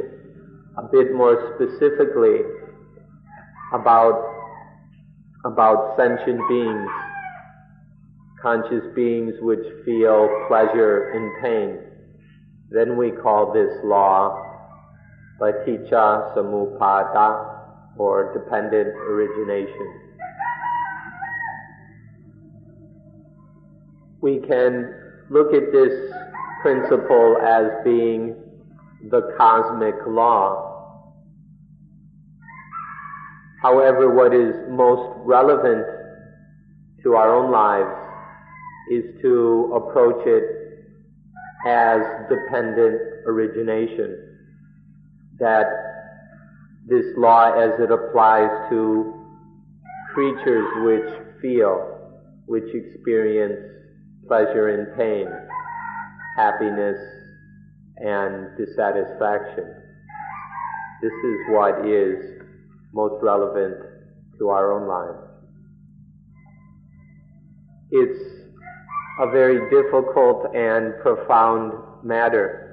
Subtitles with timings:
[0.78, 2.42] a bit more specifically
[3.74, 4.22] about,
[5.46, 6.90] about sentient beings,
[8.42, 11.78] conscious beings which feel pleasure and pain,
[12.70, 14.41] then we call this law
[15.42, 19.88] paticca samuppada or dependent origination.
[24.22, 24.94] We can
[25.32, 26.14] look at this
[26.62, 28.36] principle as being
[29.10, 30.68] the cosmic law.
[33.64, 35.86] However, what is most relevant
[37.04, 37.98] to our own lives
[38.92, 40.44] is to approach it
[41.66, 44.31] as dependent origination.
[45.42, 45.66] That
[46.88, 49.14] this law, as it applies to
[50.14, 51.98] creatures which feel,
[52.46, 53.60] which experience
[54.28, 55.28] pleasure and pain,
[56.38, 56.98] happiness
[57.98, 59.66] and dissatisfaction.
[61.02, 62.42] This is what is
[62.94, 63.78] most relevant
[64.40, 65.28] to our own lives.
[67.92, 68.20] It's
[69.20, 71.74] a very difficult and profound
[72.04, 72.71] matter.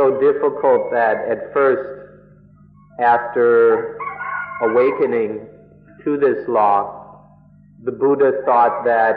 [0.00, 2.08] So difficult that at first,
[3.00, 3.98] after
[4.62, 5.46] awakening
[6.04, 7.28] to this law,
[7.84, 9.14] the Buddha thought that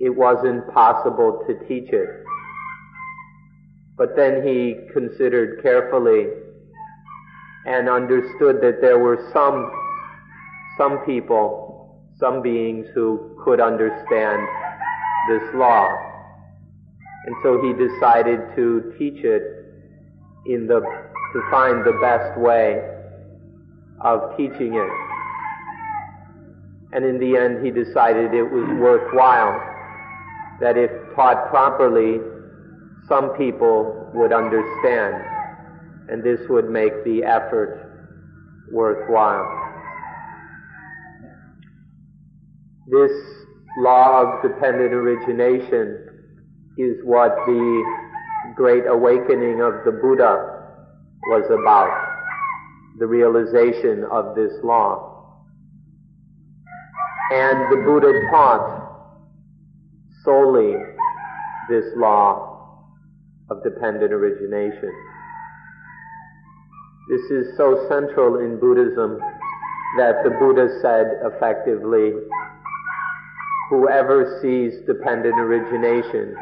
[0.00, 2.10] it wasn't possible to teach it.
[3.96, 6.26] But then he considered carefully
[7.66, 9.72] and understood that there were some,
[10.76, 14.46] some people some beings who could understand
[15.30, 16.15] this law.
[17.26, 19.42] And so he decided to teach it
[20.46, 22.80] in the, to find the best way
[24.00, 24.92] of teaching it.
[26.92, 29.60] And in the end he decided it was worthwhile
[30.60, 32.20] that if taught properly,
[33.08, 35.22] some people would understand
[36.08, 37.82] and this would make the effort
[38.70, 39.64] worthwhile.
[42.88, 43.10] This
[43.78, 46.05] law of dependent origination
[46.76, 47.84] is what the
[48.54, 50.62] great awakening of the Buddha
[51.28, 51.90] was about,
[52.98, 55.42] the realization of this law.
[57.32, 58.86] And the Buddha taught
[60.22, 60.74] solely
[61.68, 62.84] this law
[63.50, 64.92] of dependent origination.
[67.08, 69.18] This is so central in Buddhism
[69.98, 72.12] that the Buddha said effectively,
[73.70, 76.36] Whoever sees dependent origination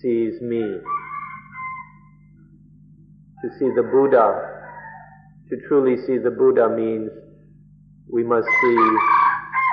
[0.00, 0.62] sees me.
[3.42, 4.58] To see the Buddha,
[5.48, 7.10] to truly see the Buddha means
[8.12, 8.76] we must see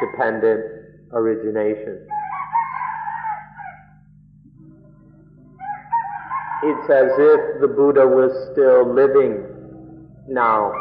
[0.02, 0.64] dependent
[1.12, 2.08] origination.
[6.64, 9.44] It's as if the Buddha was still living
[10.28, 10.74] now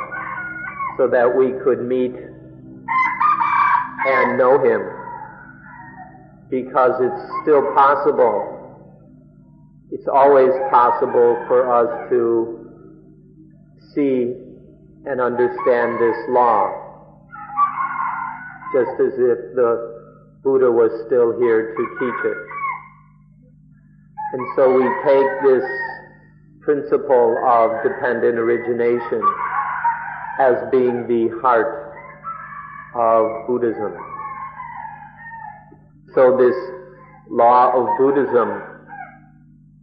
[0.96, 2.14] so that we could meet
[4.06, 4.82] and know him
[6.50, 8.53] because it's still possible.
[9.90, 12.70] It's always possible for us to
[13.94, 14.34] see
[15.06, 16.70] and understand this law,
[18.72, 19.94] just as if the
[20.42, 22.36] Buddha was still here to teach it.
[24.32, 25.64] And so we take this
[26.62, 29.22] principle of dependent origination
[30.40, 31.94] as being the heart
[32.94, 33.94] of Buddhism.
[36.14, 36.56] So this
[37.30, 38.73] law of Buddhism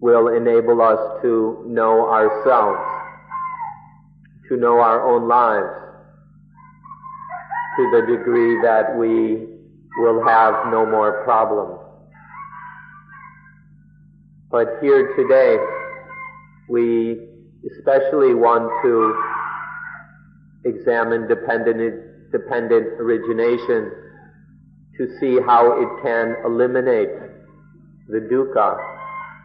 [0.02, 3.02] will enable us to know ourselves
[4.52, 5.70] to know our own lives
[7.78, 9.48] to the degree that we
[9.98, 11.80] will have no more problems.
[14.52, 15.56] But here today,
[16.68, 17.30] we
[17.78, 19.16] especially want to
[20.70, 23.90] examine dependent, dependent origination
[24.98, 27.08] to see how it can eliminate
[28.10, 28.76] the dukkha,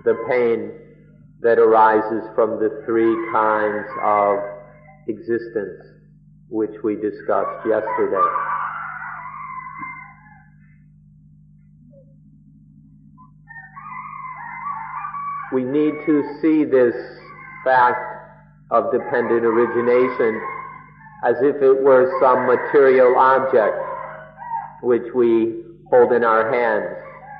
[0.06, 0.70] the pain
[1.42, 4.38] that arises from the three kinds of
[5.08, 5.82] existence
[6.48, 8.28] which we discussed yesterday.
[15.52, 16.94] We need to see this
[17.64, 17.98] fact
[18.70, 20.40] of dependent origination
[21.24, 23.76] as if it were some material object
[24.82, 26.96] which we hold in our hands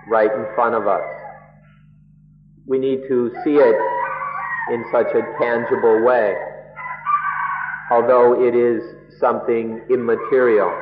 [0.08, 1.15] right in front of us.
[2.68, 3.76] We need to see it
[4.72, 6.34] in such a tangible way,
[7.92, 8.82] although it is
[9.20, 10.72] something immaterial.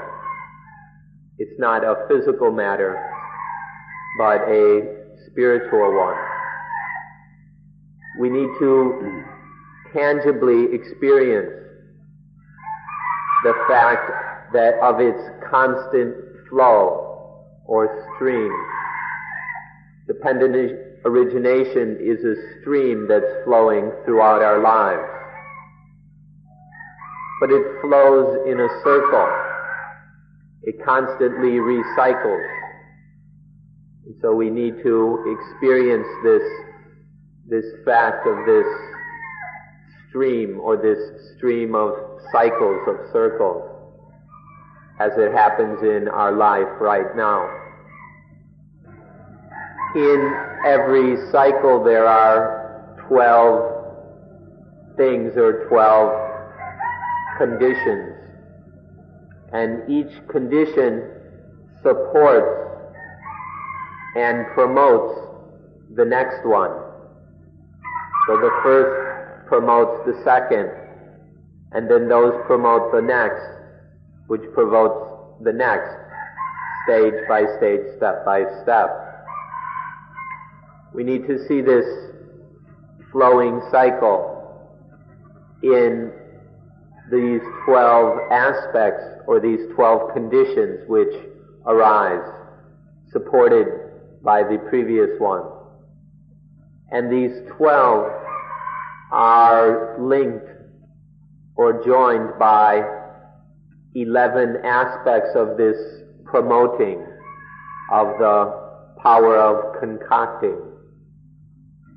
[1.38, 2.96] It's not a physical matter,
[4.16, 4.80] but a
[5.26, 6.16] spiritual one.
[8.18, 9.24] We need to
[9.92, 11.50] tangibly experience
[13.44, 14.10] the fact
[14.54, 15.20] that of its
[15.50, 16.14] constant
[16.48, 18.52] flow or stream.
[20.06, 20.54] Dependent
[21.04, 25.02] origination is a stream that's flowing throughout our lives.
[27.40, 29.28] But it flows in a circle.
[30.62, 32.48] It constantly recycles.
[34.06, 36.42] And so we need to experience this,
[37.48, 38.66] this fact of this
[40.08, 40.98] stream or this
[41.36, 41.92] stream of
[42.32, 43.70] cycles of circles
[45.00, 47.63] as it happens in our life right now.
[49.94, 50.34] In
[50.66, 58.10] every cycle there are 12 things or 12 conditions.
[59.52, 61.10] And each condition
[61.82, 62.64] supports
[64.16, 65.20] and promotes
[65.94, 66.70] the next one.
[68.26, 70.70] So the first promotes the second,
[71.72, 73.44] and then those promote the next,
[74.26, 75.94] which promotes the next,
[76.84, 79.03] stage by stage, step by step.
[80.94, 81.84] We need to see this
[83.10, 84.30] flowing cycle
[85.64, 86.12] in
[87.10, 91.12] these 12 aspects or these 12 conditions which
[91.66, 92.22] arise,
[93.10, 93.66] supported
[94.22, 95.42] by the previous one.
[96.92, 98.12] And these 12
[99.10, 100.46] are linked
[101.56, 102.82] or joined by
[103.96, 105.76] 11 aspects of this
[106.24, 107.04] promoting
[107.90, 110.73] of the power of concocting.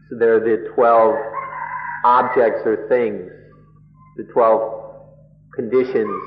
[0.10, 1.16] So there are the 12
[2.06, 3.30] objects or things,
[4.16, 4.84] the 12
[5.54, 6.24] conditions,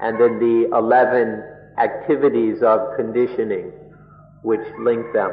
[0.00, 1.42] and then the 11
[1.78, 3.72] activities of conditioning
[4.42, 5.30] which link them.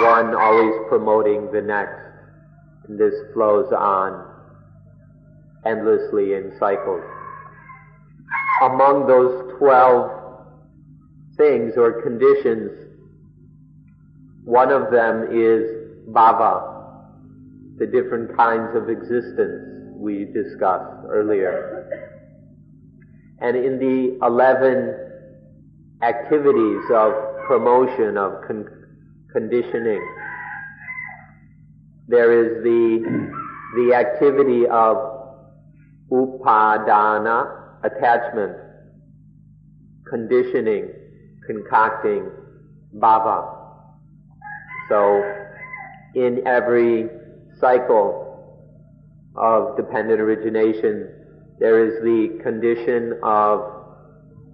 [0.00, 2.00] One always promoting the next.
[2.88, 4.26] And this flows on
[5.64, 7.02] endlessly in cycles.
[8.62, 10.10] Among those 12
[11.36, 12.70] things or conditions,
[14.44, 16.72] one of them is bhava,
[17.78, 22.08] the different kinds of existence we discussed earlier.
[23.40, 24.94] And in the 11
[26.02, 27.12] activities of
[27.46, 28.68] promotion, of con-
[29.32, 30.02] conditioning,
[32.08, 33.30] there is the,
[33.76, 34.96] the activity of
[36.10, 38.56] upadana, attachment,
[40.08, 40.90] conditioning,
[41.46, 42.30] concocting,
[42.96, 43.56] bhava.
[44.88, 45.41] So,
[46.14, 47.08] in every
[47.60, 48.22] cycle
[49.36, 51.08] of dependent origination,
[51.58, 53.60] there is the condition of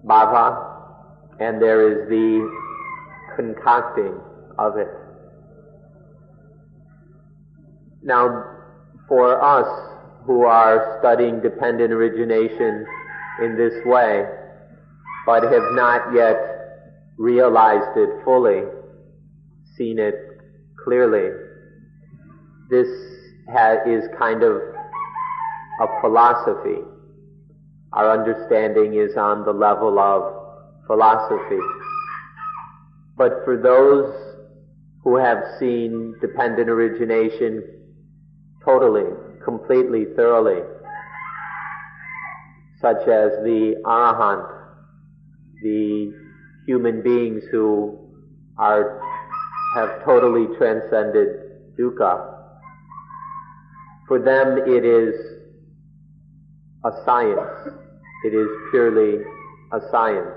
[0.05, 0.77] bhava,
[1.41, 2.51] and there is the
[3.37, 4.21] concocting
[4.59, 4.89] of it.
[8.03, 8.45] Now,
[9.09, 9.67] for us
[10.25, 12.87] who are studying dependent origination
[13.43, 14.27] in this way,
[15.27, 16.37] but have not yet
[17.17, 18.63] realized it fully,
[19.77, 20.15] seen it
[20.85, 21.48] clearly,
[22.71, 22.87] this
[23.87, 24.57] is kind of
[25.81, 26.81] a philosophy.
[27.93, 31.61] Our understanding is on the level of philosophy.
[33.17, 34.13] But for those
[35.03, 37.63] who have seen dependent origination
[38.65, 39.11] totally,
[39.45, 40.63] completely, thoroughly,
[42.81, 44.47] such as the arahant,
[45.63, 46.13] the
[46.67, 47.99] human beings who
[48.59, 49.01] are
[49.75, 52.28] have totally transcended dukkha,
[54.09, 55.15] for them it is
[56.85, 57.77] a science.
[58.25, 59.23] It is purely
[59.73, 60.35] a science.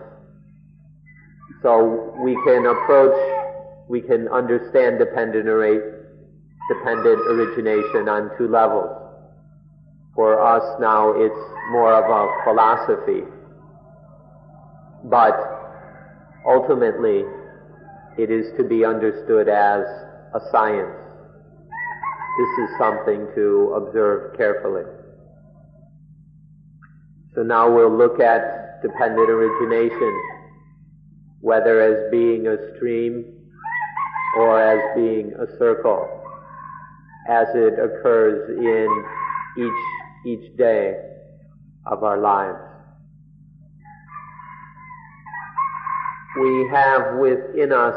[1.64, 3.16] So we can approach,
[3.88, 8.98] we can understand dependent, dependent origination on two levels.
[10.16, 11.40] For us now, it's
[11.72, 13.24] more of a philosophy.
[15.06, 15.36] But
[16.46, 17.24] ultimately,
[18.18, 19.84] it is to be understood as
[20.34, 21.11] a science.
[22.38, 24.84] This is something to observe carefully.
[27.36, 30.22] So now we'll look at dependent origination,
[31.42, 33.26] whether as being a stream
[34.38, 36.08] or as being a circle,
[37.28, 39.06] as it occurs in
[39.58, 40.96] each, each day
[41.86, 42.60] of our lives.
[46.40, 47.96] We have within us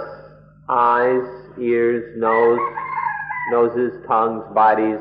[0.69, 1.23] eyes,
[1.61, 2.59] ears, nose,
[3.51, 5.01] noses, tongues, bodies,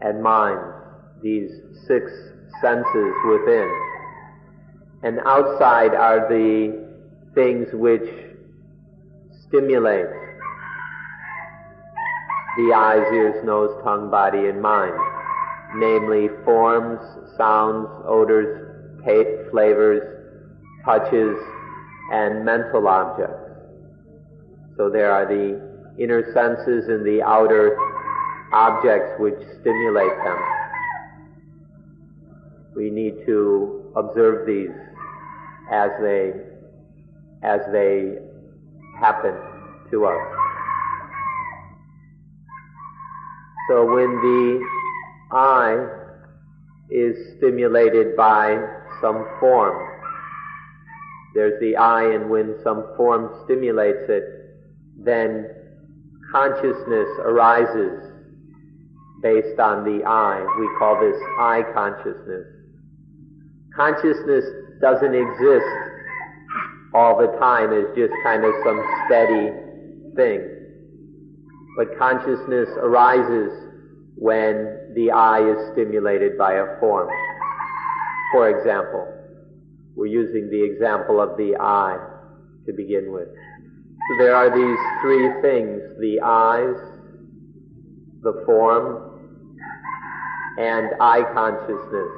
[0.00, 0.74] and minds,
[1.22, 1.50] these
[1.86, 2.10] six
[2.60, 3.70] senses within.
[5.02, 6.88] And outside are the
[7.34, 8.08] things which
[9.46, 10.06] stimulate
[12.56, 14.92] the eyes, ears, nose, tongue, body, and mind,
[15.74, 17.00] namely forms,
[17.36, 20.02] sounds, odors, taste, flavors,
[20.84, 21.36] touches,
[22.12, 23.38] and mental objects.
[24.76, 27.76] So there are the inner senses and the outer
[28.52, 30.38] objects which stimulate them.
[32.74, 34.70] We need to observe these
[35.70, 36.32] as they,
[37.42, 38.18] as they
[38.98, 39.34] happen
[39.90, 40.38] to us.
[43.68, 44.66] So when the
[45.30, 45.86] eye
[46.90, 48.58] is stimulated by
[49.00, 49.88] some form,
[51.34, 54.24] there's the eye and when some form stimulates it,
[54.98, 55.48] then
[56.32, 58.00] consciousness arises
[59.22, 60.40] based on the eye.
[60.58, 62.46] We call this eye consciousness.
[63.76, 64.44] Consciousness
[64.80, 65.66] doesn't exist
[66.94, 69.50] all the time as just kind of some steady
[70.16, 70.48] thing.
[71.76, 73.52] But consciousness arises
[74.16, 77.08] when the eye is stimulated by a form.
[78.32, 79.06] For example,
[79.94, 81.98] we're using the example of the eye
[82.66, 83.28] to begin with.
[84.18, 86.76] There are these three things, the eyes,
[88.22, 89.12] the form,
[90.58, 92.10] and eye consciousness.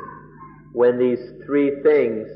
[0.72, 2.28] When these three things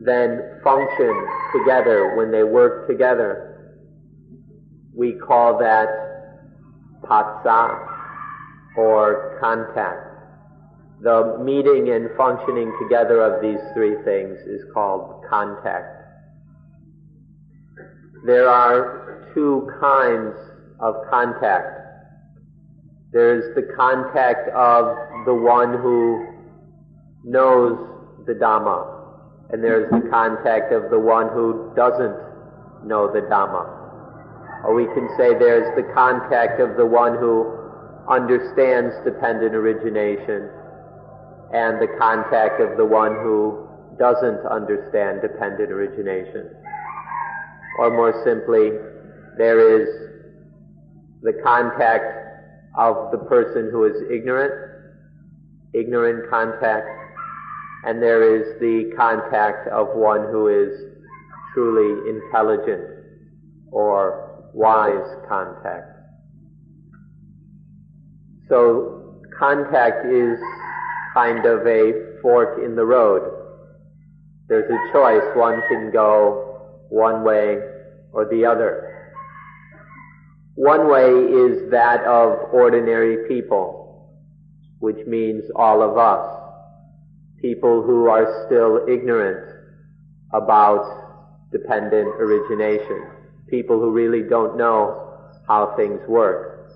[0.00, 3.74] then function together, when they work together,
[4.94, 5.88] we call that
[7.02, 7.86] phassa
[8.76, 10.04] or contact.
[11.00, 15.97] The meeting and functioning together of these three things is called contact.
[18.24, 20.34] There are two kinds
[20.80, 21.78] of contact.
[23.12, 26.26] There's the contact of the one who
[27.24, 27.78] knows
[28.26, 32.16] the Dhamma, and there's the contact of the one who doesn't
[32.84, 33.74] know the Dhamma.
[34.64, 37.54] Or we can say there's the contact of the one who
[38.08, 40.50] understands dependent origination
[41.54, 46.50] and the contact of the one who doesn't understand dependent origination.
[47.78, 48.70] Or more simply,
[49.36, 49.88] there is
[51.22, 52.04] the contact
[52.76, 54.52] of the person who is ignorant,
[55.74, 56.86] ignorant contact,
[57.84, 60.72] and there is the contact of one who is
[61.54, 62.82] truly intelligent
[63.70, 65.86] or wise contact.
[68.48, 70.38] So contact is
[71.14, 73.22] kind of a fork in the road.
[74.48, 75.22] There's a choice.
[75.36, 76.47] One can go
[76.88, 77.58] one way
[78.12, 79.12] or the other.
[80.54, 84.10] One way is that of ordinary people,
[84.80, 86.34] which means all of us.
[87.40, 89.54] People who are still ignorant
[90.32, 90.84] about
[91.52, 93.06] dependent origination.
[93.48, 96.70] People who really don't know how things work.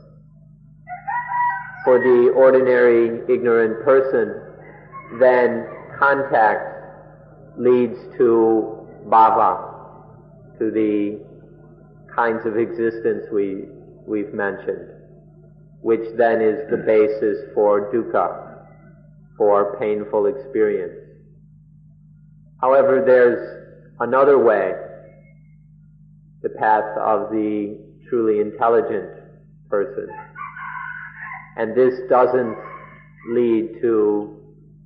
[1.85, 4.41] For the ordinary ignorant person,
[5.19, 5.67] then
[5.99, 9.72] contact leads to bhava,
[10.63, 11.19] to the
[12.15, 13.65] kinds of existence we,
[14.07, 14.91] we've mentioned,
[15.81, 18.65] which then is the basis for dukkha,
[19.37, 20.95] for painful experience.
[22.61, 24.73] However, there's another way,
[26.43, 29.11] the path of the truly intelligent
[29.69, 30.07] person.
[31.57, 32.57] And this doesn't
[33.31, 34.41] lead to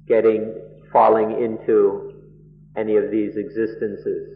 [0.08, 0.54] getting,
[0.90, 2.14] falling into
[2.78, 4.35] any of these existences.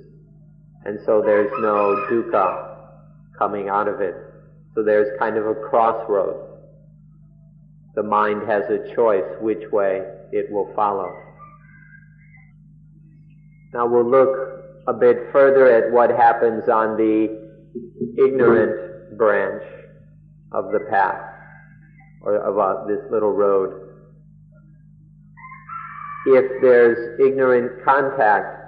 [0.84, 2.76] And so there's no dukkha
[3.38, 4.14] coming out of it.
[4.74, 6.46] So there's kind of a crossroad.
[7.94, 11.12] the mind has a choice which way it will follow.
[13.74, 14.30] Now we'll look
[14.86, 17.50] a bit further at what happens on the
[18.18, 19.62] ignorant branch
[20.52, 21.20] of the path,
[22.22, 23.88] or of uh, this little road.
[26.26, 28.59] If there's ignorant contact,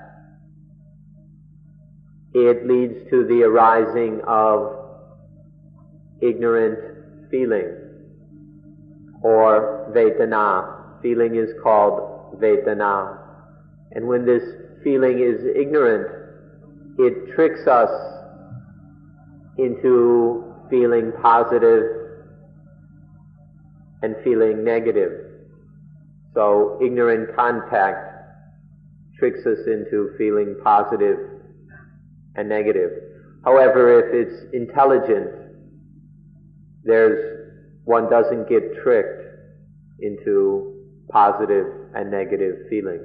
[2.35, 4.77] it leads to the arising of
[6.21, 6.79] ignorant
[7.31, 7.77] feeling,
[9.23, 11.01] or vedana.
[11.03, 13.19] Feeling is called vedana.
[13.93, 14.43] And when this
[14.83, 16.09] feeling is ignorant,
[16.99, 17.91] it tricks us
[19.59, 21.83] into feeling positive
[24.03, 25.13] and feeling negative.
[26.35, 28.09] So ignorant contact
[29.19, 31.32] tricks us into feeling positive
[32.37, 32.91] and negative.
[33.45, 35.31] However, if it's intelligent,
[36.85, 37.51] there's
[37.85, 39.23] one doesn't get tricked
[40.01, 43.03] into positive and negative feelings.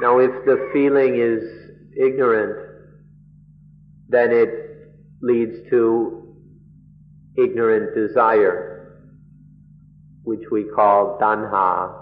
[0.00, 1.42] Now, if the feeling is
[1.98, 2.56] ignorant,
[4.08, 4.50] then it
[5.22, 6.36] leads to
[7.36, 9.00] ignorant desire,
[10.22, 11.94] which we call tanha.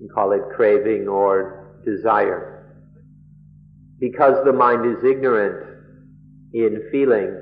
[0.00, 2.57] We call it craving or desire.
[3.98, 5.64] Because the mind is ignorant
[6.52, 7.36] in feeling,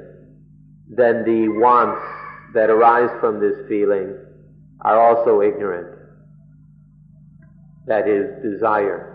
[0.88, 2.00] then the wants
[2.54, 4.14] that arise from this feeling
[4.80, 5.98] are also ignorant.
[7.86, 9.12] That is desire.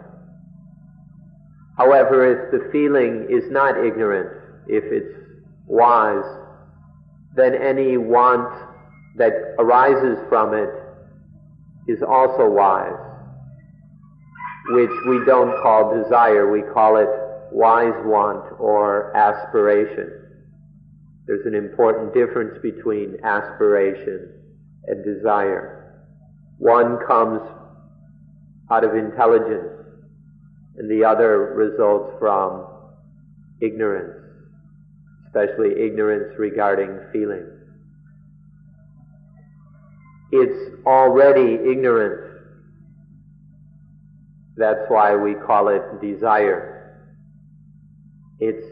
[1.78, 4.30] However, if the feeling is not ignorant,
[4.68, 5.16] if it's
[5.66, 6.24] wise,
[7.36, 8.54] then any want
[9.18, 10.70] that arises from it
[11.88, 12.94] is also wise,
[14.70, 17.10] which we don't call desire, we call it
[17.52, 20.10] wise want or aspiration.
[21.28, 24.30] There's an important difference between aspiration
[24.88, 26.04] and desire.
[26.58, 27.42] One comes
[28.72, 29.68] out of intelligence,
[30.78, 32.68] and the other results from
[33.62, 34.14] ignorance,
[35.28, 37.46] especially ignorance regarding feeling.
[40.32, 42.30] It's already ignorant.
[44.56, 46.71] That's why we call it desire.
[48.42, 48.66] It's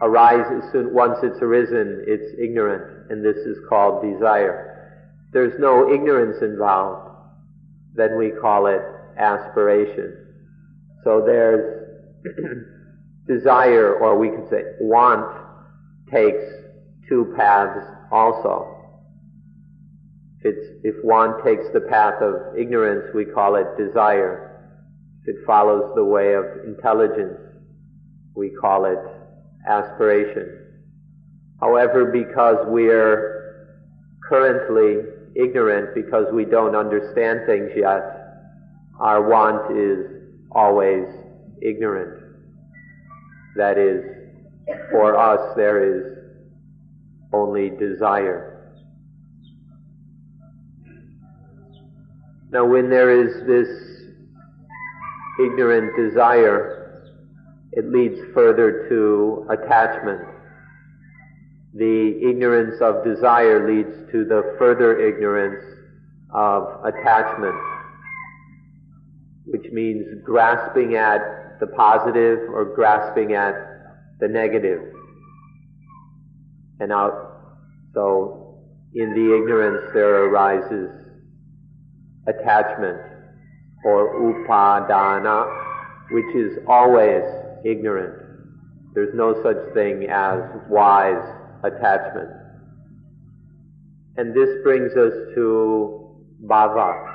[0.00, 5.06] arises soon, once it's arisen, it's ignorant, and this is called desire.
[5.32, 7.16] There's no ignorance involved,
[7.94, 8.82] then we call it
[9.16, 10.16] aspiration.
[11.04, 11.86] So there's
[13.28, 15.30] desire, or we could say want,
[16.10, 16.42] takes
[17.08, 18.70] two paths also.
[20.40, 24.74] If, if want takes the path of ignorance, we call it desire.
[25.22, 27.38] If it follows the way of intelligence,
[28.34, 28.98] we call it
[29.68, 30.60] aspiration.
[31.60, 33.66] However, because we're
[34.28, 35.02] currently
[35.36, 38.02] ignorant, because we don't understand things yet,
[39.00, 41.06] our want is always
[41.62, 42.22] ignorant.
[43.56, 44.04] That is,
[44.90, 46.18] for us there is
[47.32, 48.50] only desire.
[52.50, 53.68] Now when there is this
[55.40, 56.83] ignorant desire,
[57.76, 60.20] it leads further to attachment.
[61.74, 65.64] The ignorance of desire leads to the further ignorance
[66.32, 67.54] of attachment
[69.46, 71.20] which means grasping at
[71.60, 73.54] the positive or grasping at
[74.20, 74.80] the negative.
[76.80, 77.12] And out,
[77.94, 80.90] so in the ignorance there arises
[82.26, 82.98] attachment
[83.84, 85.46] or upadana,
[86.10, 87.22] which is always
[87.64, 88.14] ignorant.
[88.94, 91.24] There's no such thing as wise
[91.64, 92.30] attachment.
[94.16, 97.10] And this brings us to bhava.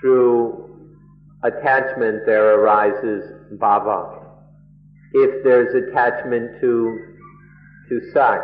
[0.00, 0.88] Through
[1.42, 4.24] attachment, there arises bhava.
[5.12, 6.98] If there's attachment to,
[7.88, 8.42] to sex,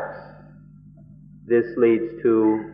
[1.47, 2.73] this leads to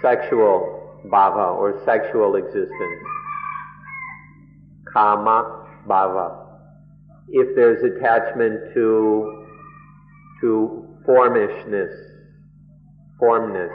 [0.00, 3.02] sexual bhava or sexual existence.
[4.92, 6.47] Kama bhava.
[7.30, 9.46] If there's attachment to,
[10.40, 11.94] to formishness,
[13.18, 13.72] formness,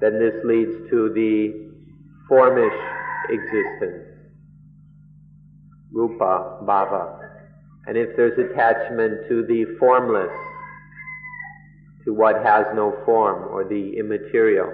[0.00, 1.70] then this leads to the
[2.28, 2.72] formish
[3.30, 4.14] existence
[5.94, 7.20] rupa, bhava.
[7.86, 10.32] And if there's attachment to the formless,
[12.04, 14.68] to what has no form or the immaterial,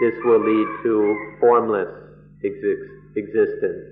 [0.00, 1.88] this will lead to formless
[2.42, 3.84] exist- existence,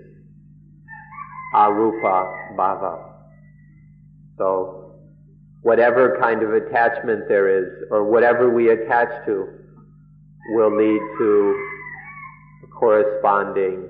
[1.54, 3.12] arupa bhava.
[4.36, 4.96] So,
[5.62, 9.46] whatever kind of attachment there is, or whatever we attach to,
[10.50, 11.66] will lead to
[12.64, 13.88] a corresponding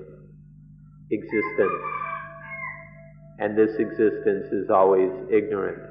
[1.11, 1.83] existence.
[3.39, 5.81] And this existence is always ignorant.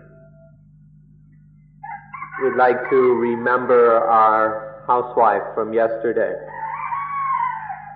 [2.42, 6.34] We'd like to remember our housewife from yesterday.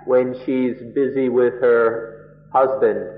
[0.04, 3.17] When she's busy with her husband,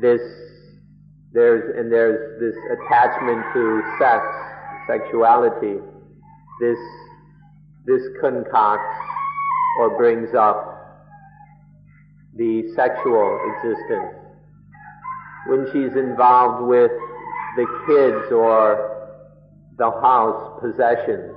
[0.00, 0.20] this
[1.34, 4.24] there's, and there's this attachment to sex,
[4.86, 5.80] sexuality.
[6.60, 6.78] This,
[7.86, 8.96] this concocts
[9.80, 10.70] or brings up
[12.36, 14.14] the sexual existence.
[15.48, 16.92] When she's involved with
[17.56, 19.18] the kids or
[19.76, 21.34] the house possessions,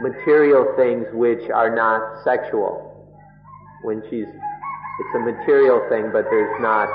[0.00, 3.08] material things which are not sexual.
[3.82, 6.88] When she's, it's a material thing, but there's not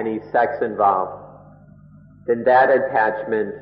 [0.00, 1.20] any sex involved
[2.30, 3.54] then that attachment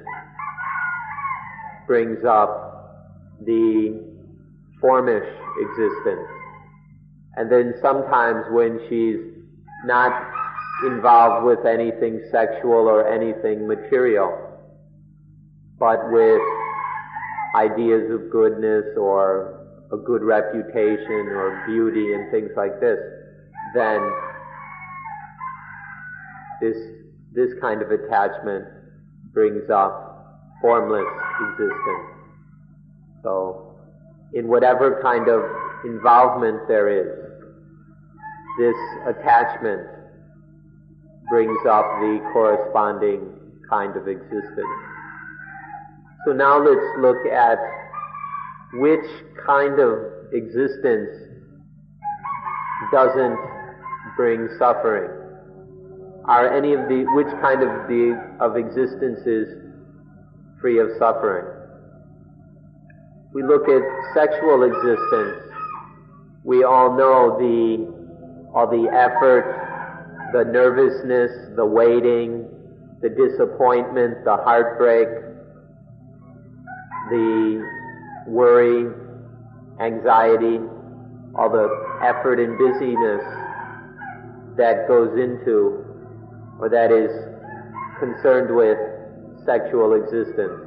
[1.86, 3.98] brings up the
[4.78, 5.28] formish
[5.60, 6.28] existence.
[7.36, 9.20] And then sometimes when she's
[9.86, 10.12] not
[10.86, 14.36] involved with anything sexual or anything material,
[15.78, 16.42] but with
[17.56, 22.98] ideas of goodness or a good reputation or beauty and things like this,
[23.74, 24.00] then
[26.60, 26.76] this
[27.34, 28.64] this kind of attachment
[29.32, 30.08] brings up
[30.60, 31.06] formless
[31.50, 32.08] existence.
[33.22, 33.76] So,
[34.34, 35.42] in whatever kind of
[35.84, 37.28] involvement there is,
[38.58, 38.74] this
[39.06, 39.86] attachment
[41.28, 44.78] brings up the corresponding kind of existence.
[46.24, 47.58] So now let's look at
[48.74, 49.04] which
[49.46, 49.98] kind of
[50.32, 51.10] existence
[52.92, 53.38] doesn't
[54.16, 55.17] bring suffering
[56.28, 59.48] are any of the which kind of the of existence is
[60.60, 61.46] free of suffering?
[63.32, 63.82] We look at
[64.14, 65.42] sexual existence.
[66.44, 69.64] We all know the all the effort
[70.32, 72.46] the nervousness the waiting
[73.00, 75.08] the disappointment the heartbreak
[77.10, 77.64] the
[78.26, 78.92] worry
[79.80, 80.58] anxiety
[81.34, 81.68] all the
[82.02, 83.22] effort and busyness
[84.56, 85.87] that goes into
[86.58, 87.10] or that is
[87.98, 88.78] concerned with
[89.44, 90.60] sexual existence.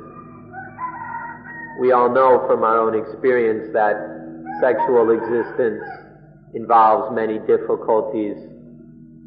[1.79, 3.95] We all know from our own experience that
[4.61, 5.83] sexual existence
[6.53, 8.37] involves many difficulties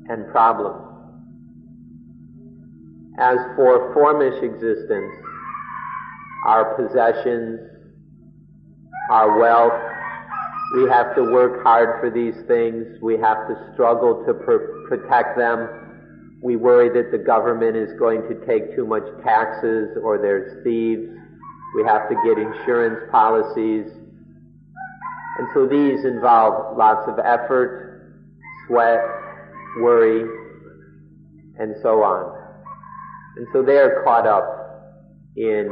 [0.08, 0.82] and problems.
[3.18, 5.12] As for formish existence,
[6.46, 7.60] our possessions,
[9.10, 9.80] our wealth,
[10.76, 13.00] we have to work hard for these things.
[13.00, 15.83] We have to struggle to pr- protect them
[16.44, 21.08] we worry that the government is going to take too much taxes or there's thieves.
[21.74, 23.90] We have to get insurance policies.
[25.38, 28.12] And so these involve lots of effort,
[28.66, 29.00] sweat,
[29.80, 30.28] worry,
[31.58, 32.38] and so on.
[33.38, 34.44] And so they are caught up
[35.36, 35.66] in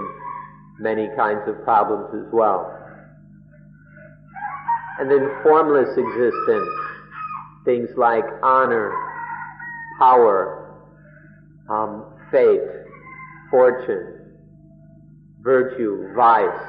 [0.80, 2.74] many kinds of problems as well.
[4.98, 6.68] And then formless existence,
[7.66, 8.90] things like honor,
[9.98, 10.61] power,
[11.72, 12.60] um, fate,
[13.50, 14.36] fortune,
[15.40, 16.66] virtue, vice,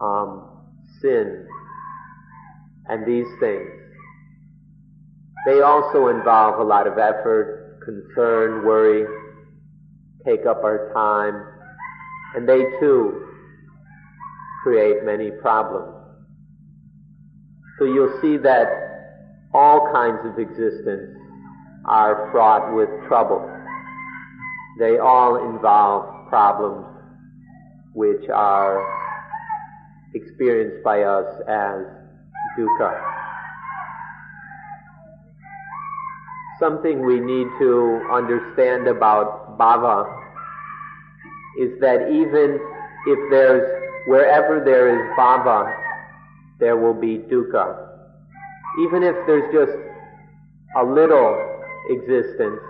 [0.00, 0.64] um,
[1.00, 1.46] sin,
[2.88, 3.70] and these things.
[5.46, 9.06] They also involve a lot of effort, concern, worry,
[10.24, 11.44] take up our time,
[12.34, 13.26] and they too
[14.62, 15.94] create many problems.
[17.78, 18.68] So you'll see that
[19.52, 21.16] all kinds of existence
[21.84, 23.51] are fraught with trouble.
[24.78, 26.86] They all involve problems
[27.94, 28.82] which are
[30.14, 31.84] experienced by us as
[32.58, 33.00] dukkha.
[36.58, 40.06] Something we need to understand about bhava
[41.58, 42.58] is that even
[43.06, 45.74] if there's, wherever there is bhava,
[46.60, 47.88] there will be dukkha.
[48.80, 49.76] Even if there's just
[50.76, 51.36] a little
[51.90, 52.60] existence,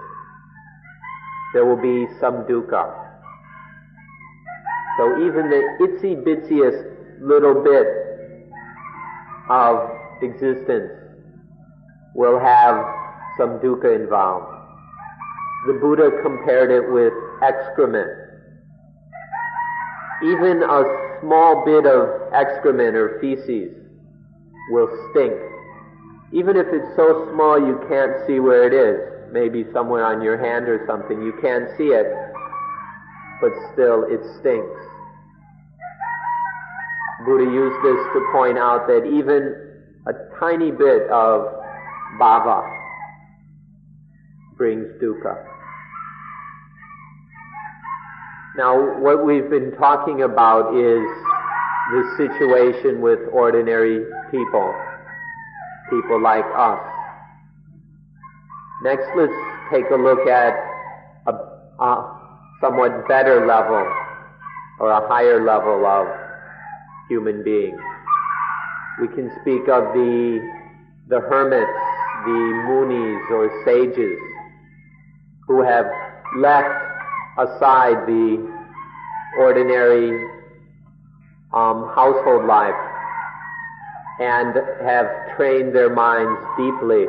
[1.52, 3.02] there will be some dukkha.
[4.98, 7.86] So even the itsy bitsiest little bit
[9.48, 9.90] of
[10.22, 10.92] existence
[12.14, 12.84] will have
[13.36, 14.46] some dukkha involved.
[15.66, 17.12] The Buddha compared it with
[17.42, 18.10] excrement.
[20.24, 20.82] Even a
[21.20, 23.72] small bit of excrement or feces
[24.70, 25.34] will stink.
[26.32, 30.36] Even if it's so small you can't see where it is maybe somewhere on your
[30.36, 32.06] hand or something, you can't see it,
[33.40, 34.80] but still it stinks.
[37.24, 39.54] Buddha used this to point out that even
[40.06, 41.46] a tiny bit of
[42.20, 42.62] bhava
[44.56, 45.46] brings dukkha.
[48.56, 51.06] Now, what we've been talking about is
[51.92, 54.74] the situation with ordinary people,
[55.88, 56.91] people like us.
[58.82, 59.32] Next, let's
[59.70, 60.54] take a look at
[61.28, 62.18] a, a
[62.60, 63.86] somewhat better level
[64.80, 66.08] or a higher level of
[67.08, 67.78] human beings.
[69.00, 70.40] We can speak of the,
[71.06, 71.70] the hermits,
[72.24, 74.18] the munis or sages
[75.46, 75.86] who have
[76.38, 76.74] left
[77.38, 78.50] aside the
[79.38, 80.28] ordinary
[81.54, 82.74] um, household life
[84.18, 87.06] and have trained their minds deeply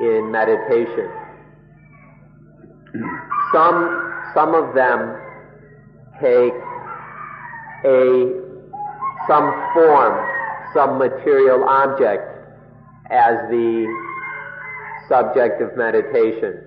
[0.00, 1.10] in meditation.
[3.52, 5.16] Some, some of them
[6.20, 6.52] take
[7.84, 8.40] a,
[9.26, 10.26] some form,
[10.74, 12.22] some material object
[13.10, 13.86] as the
[15.08, 16.62] subject of meditation.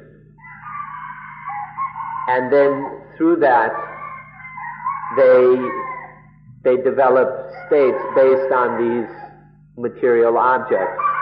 [2.28, 3.72] And then through that,
[5.16, 5.56] they,
[6.64, 9.10] they develop states based on these
[9.78, 11.13] material objects.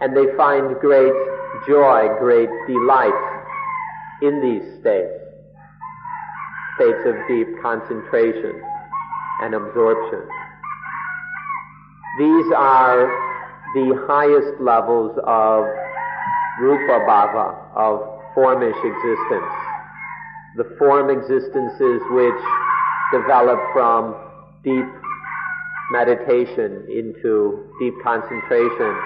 [0.00, 1.12] And they find great
[1.66, 3.38] joy, great delight
[4.22, 5.12] in these states,
[6.76, 8.62] states of deep concentration
[9.42, 10.22] and absorption.
[12.18, 13.06] These are
[13.74, 15.64] the highest levels of
[16.60, 18.00] rupa bhava, of
[18.34, 19.54] formish existence.
[20.56, 22.42] The form existences which
[23.12, 24.14] develop from
[24.64, 24.86] deep
[25.90, 28.96] meditation into deep concentration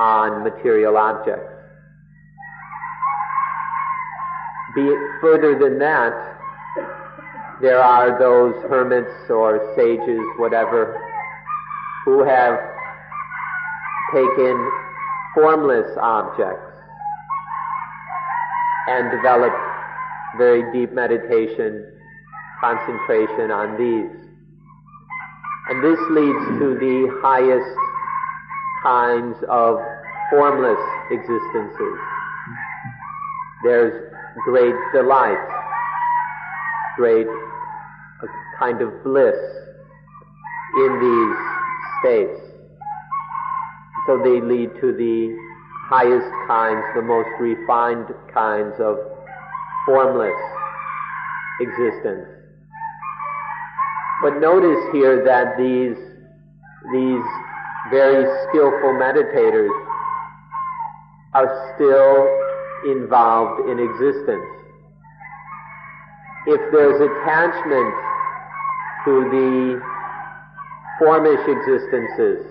[0.00, 1.52] on material objects.
[4.74, 6.14] Be it further than that,
[7.60, 10.98] there are those hermits or sages, whatever,
[12.06, 12.58] who have
[14.14, 14.72] taken
[15.34, 16.72] formless objects
[18.88, 19.54] and developed
[20.38, 21.84] very deep meditation,
[22.58, 24.16] concentration on these.
[25.68, 27.89] And this leads to the highest
[28.82, 29.78] kinds of
[30.30, 30.78] formless
[31.10, 31.98] existences.
[33.62, 34.12] There's
[34.44, 35.38] great delight,
[36.96, 37.26] great
[38.58, 39.36] kind of bliss
[40.76, 41.36] in these
[42.00, 42.40] states.
[44.06, 45.36] So they lead to the
[45.88, 48.96] highest kinds, the most refined kinds of
[49.86, 50.40] formless
[51.60, 52.26] existence.
[54.22, 55.96] But notice here that these,
[56.92, 57.24] these
[57.90, 59.70] very skillful meditators
[61.34, 64.46] are still involved in existence.
[66.46, 67.94] If there's attachment
[69.04, 69.82] to the
[70.98, 72.46] formish existences,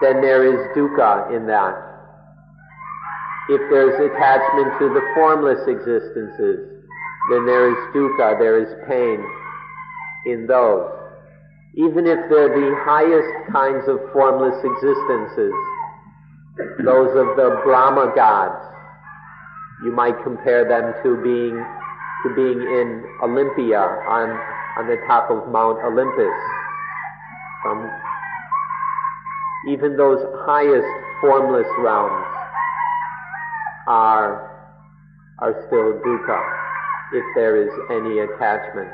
[0.00, 1.74] then there is dukkha in that.
[3.48, 6.74] If there's attachment to the formless existences,
[7.30, 9.24] then there is dukkha, there is pain
[10.26, 11.03] in those.
[11.76, 15.52] Even if they're the highest kinds of formless existences,
[16.84, 18.62] those of the Brahma gods,
[19.84, 21.58] you might compare them to being
[22.22, 24.30] to being in Olympia on
[24.78, 26.34] on the top of Mount Olympus.
[27.66, 27.90] Um,
[29.68, 30.86] even those highest
[31.20, 32.24] formless realms
[33.86, 34.50] are,
[35.38, 36.40] are still dukkha
[37.12, 38.90] if there is any attachment.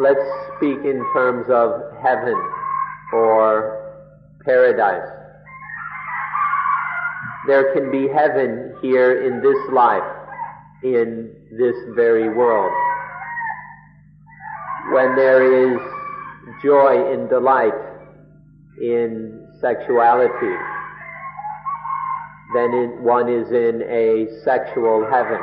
[0.00, 0.20] Let's
[0.56, 2.40] speak in terms of heaven
[3.12, 4.04] or
[4.44, 5.08] paradise.
[7.48, 10.02] There can be heaven here in this life,
[10.84, 12.72] in this very world.
[14.92, 15.80] When there is
[16.62, 17.74] joy and delight
[18.80, 20.54] in sexuality,
[22.54, 25.40] then it, one is in a sexual heaven.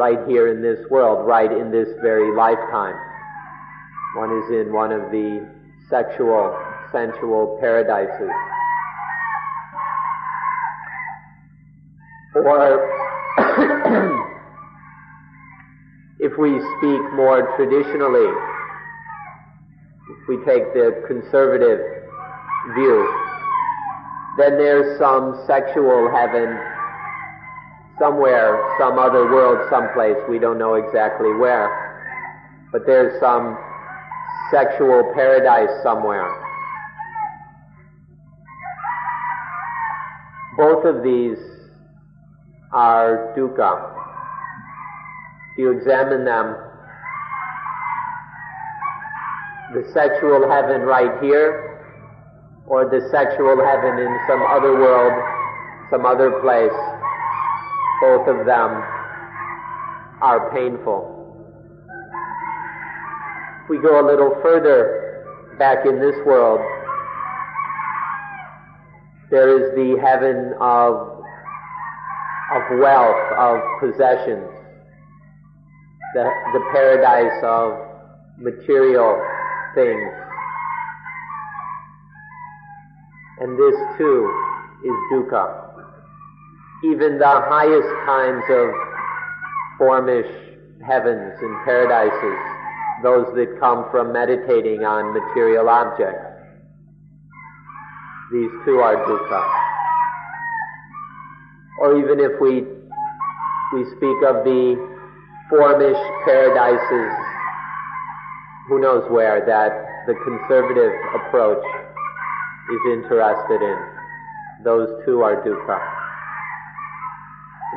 [0.00, 2.94] Right here in this world, right in this very lifetime.
[4.16, 5.46] One is in one of the
[5.90, 6.58] sexual,
[6.90, 8.30] sensual paradises.
[12.34, 12.80] Or
[16.18, 18.32] if we speak more traditionally,
[20.08, 21.78] if we take the conservative
[22.74, 23.06] view,
[24.38, 26.58] then there's some sexual heaven
[28.00, 31.68] somewhere, some other world, someplace, we don't know exactly where.
[32.72, 33.58] But there's some
[34.50, 36.26] sexual paradise somewhere.
[40.56, 41.38] Both of these
[42.72, 43.96] are dukkha.
[45.52, 46.56] If you examine them,
[49.74, 51.66] the sexual heaven right here,
[52.66, 55.12] or the sexual heaven in some other world,
[55.90, 56.99] some other place,
[58.00, 58.82] both of them
[60.22, 61.16] are painful.
[63.68, 65.00] We go a little further
[65.60, 66.58] back in this world,
[69.30, 71.22] there is the heaven of,
[72.56, 74.48] of wealth, of possessions,
[76.14, 77.78] the, the paradise of
[78.38, 79.22] material
[79.74, 80.10] things.
[83.40, 84.32] And this too
[84.82, 85.69] is dukkha.
[86.82, 88.72] Even the highest kinds of
[89.76, 90.30] formish
[90.86, 92.40] heavens and paradises,
[93.02, 96.24] those that come from meditating on material objects,
[98.32, 99.42] these too are dukkha.
[101.80, 102.64] Or even if we
[103.72, 104.74] we speak of the
[105.50, 107.12] formish paradises,
[108.68, 111.62] who knows where that the conservative approach
[112.72, 113.78] is interested in.
[114.64, 115.99] Those too are dukkha.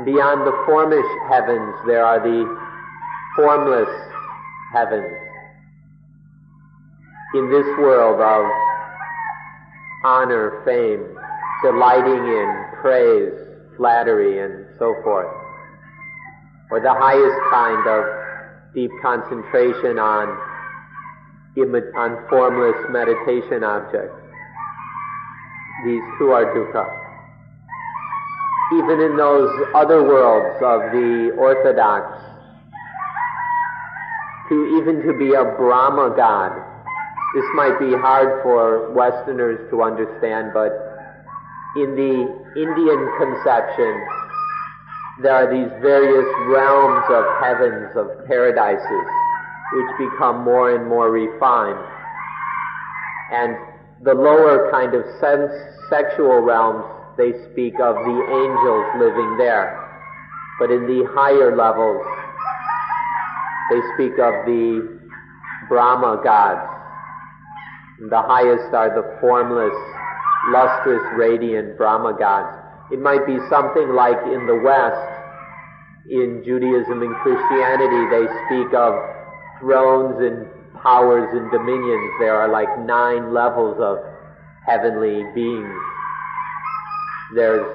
[0.01, 2.49] Beyond the formish heavens, there are the
[3.35, 3.87] formless
[4.73, 5.05] heavens.
[7.35, 8.43] In this world of
[10.03, 11.05] honor, fame,
[11.61, 13.33] delighting in praise,
[13.77, 15.29] flattery, and so forth,
[16.71, 20.27] or the highest kind of deep concentration on,
[21.95, 24.17] on formless meditation objects.
[25.85, 27.02] These two are dukkha.
[28.73, 32.17] Even in those other worlds of the orthodox,
[34.49, 36.51] to even to be a Brahma god,
[37.35, 40.73] this might be hard for Westerners to understand, but
[41.75, 43.93] in the Indian conception,
[45.21, 49.07] there are these various realms of heavens, of paradises,
[49.73, 51.79] which become more and more refined.
[53.31, 53.57] And
[54.03, 55.51] the lower kind of sense,
[55.89, 56.85] sexual realms,
[57.17, 59.79] they speak of the angels living there.
[60.59, 62.01] But in the higher levels,
[63.69, 64.99] they speak of the
[65.69, 66.69] Brahma gods.
[67.99, 69.75] And the highest are the formless,
[70.51, 72.57] lustrous, radiant Brahma gods.
[72.91, 75.13] It might be something like in the West,
[76.09, 78.93] in Judaism and Christianity, they speak of
[79.59, 80.45] thrones and
[80.81, 82.11] powers and dominions.
[82.19, 83.99] There are like nine levels of
[84.67, 85.92] heavenly beings.
[87.35, 87.65] There's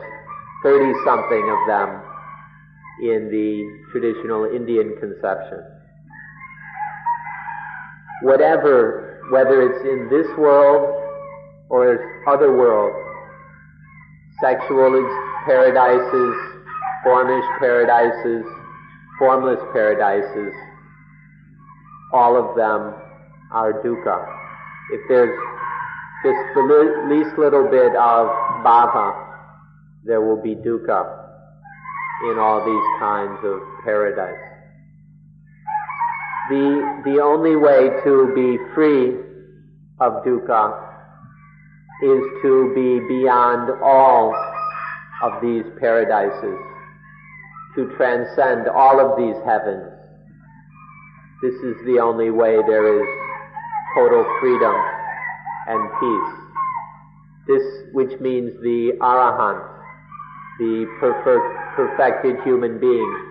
[0.62, 2.02] 30 something of them
[3.02, 5.62] in the traditional Indian conception.
[8.22, 10.94] Whatever, whether it's in this world
[11.70, 12.96] or other worlds,
[14.40, 14.92] sexual
[15.44, 16.34] paradises,
[17.04, 18.44] formish paradises,
[19.18, 20.52] formless paradises,
[22.12, 22.94] all of them
[23.52, 24.26] are dukkha.
[24.92, 25.38] If there's
[26.24, 28.28] just the least little bit of
[28.64, 29.27] bhava,
[30.04, 31.26] there will be dukkha
[32.30, 34.34] in all these kinds of paradise.
[36.50, 39.16] The, the only way to be free
[40.00, 40.84] of dukkha
[42.02, 44.34] is to be beyond all
[45.22, 46.58] of these paradises,
[47.74, 49.98] to transcend all of these heavens,
[51.40, 53.06] this is the only way there is
[53.94, 54.74] total freedom
[55.68, 56.34] and peace.
[57.46, 59.62] This, which means the arahant,
[60.58, 63.30] the perfect, perfected human being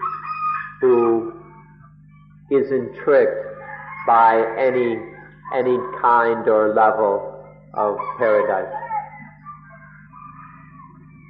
[0.81, 1.33] who
[2.51, 3.45] isn't tricked
[4.07, 4.95] by any,
[5.53, 8.73] any kind or level of paradise.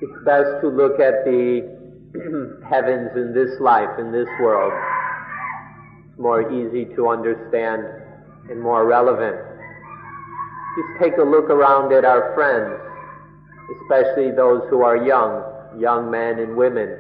[0.01, 1.77] It's best to look at the
[2.69, 4.73] heavens in this life, in this world,
[6.09, 7.83] It's more easy to understand
[8.49, 9.37] and more relevant.
[10.77, 12.79] Just take a look around at our friends,
[13.81, 15.41] especially those who are young,
[15.79, 16.97] young men and women,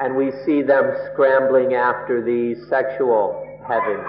[0.00, 4.06] and we see them scrambling after the sexual heavens,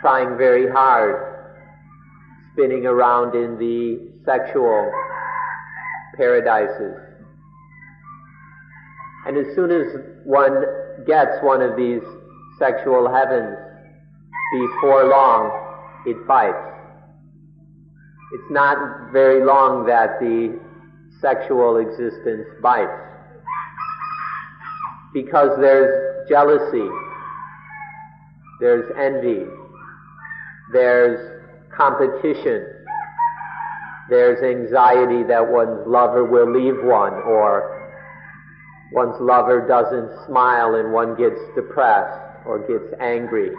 [0.00, 1.48] trying very hard,
[2.52, 4.92] spinning around in the sexual
[6.16, 6.96] paradises.
[9.26, 9.86] And as soon as
[10.24, 10.64] one
[11.06, 12.02] gets one of these
[12.58, 13.56] sexual heavens,
[14.54, 15.50] before long
[16.06, 16.54] it bites.
[18.32, 20.60] It's not very long that the
[21.24, 22.92] sexual existence bites.
[25.14, 26.88] Because there's jealousy,
[28.60, 29.46] there's envy,
[30.72, 31.40] there's
[31.74, 32.66] competition,
[34.10, 37.72] There's anxiety that one's lover will leave one or
[38.92, 43.50] one's lover doesn't smile and one gets depressed or gets angry.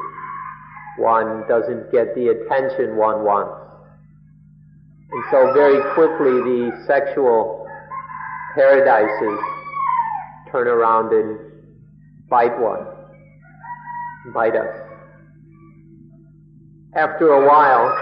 [0.98, 3.66] One doesn't get the attention one wants.
[5.12, 7.55] And so very quickly the sexual
[8.56, 9.40] paradises
[10.52, 11.38] turn around and
[12.30, 12.88] bite one,
[14.34, 14.74] bite us.
[16.96, 17.94] After a while,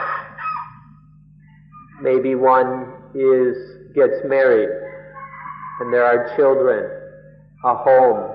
[2.01, 3.58] maybe one is,
[3.95, 4.70] gets married
[5.80, 6.89] and there are children,
[7.66, 8.32] a home,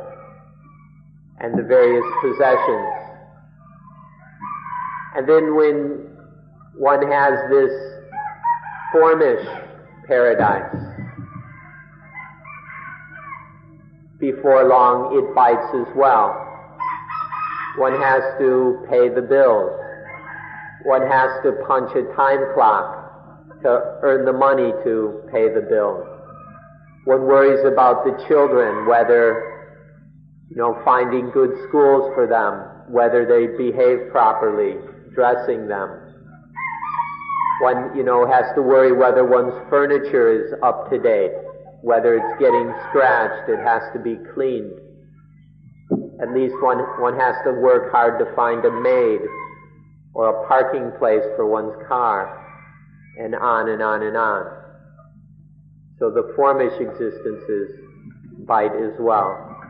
[1.41, 2.95] and the various possessions.
[5.17, 6.09] And then when
[6.77, 7.71] one has this
[8.93, 9.47] formish
[10.07, 10.88] paradise,
[14.21, 16.35] before long it bites as well.
[17.77, 19.71] One has to pay the bills.
[20.85, 26.07] One has to punch a time clock to earn the money to pay the bills.
[27.05, 29.71] One worries about the children, whether,
[30.51, 34.77] you know, finding good schools for them, whether they behave properly,
[35.15, 35.89] dressing them.
[37.61, 41.33] One, you know, has to worry whether one's furniture is up to date
[41.83, 44.73] whether it's getting scratched, it has to be cleaned.
[46.21, 49.21] At least one, one has to work hard to find a maid
[50.15, 52.45] or a parking place for one's car,
[53.19, 54.47] and on and on and on.
[55.99, 57.79] So the formish existences
[58.47, 59.61] bite as well.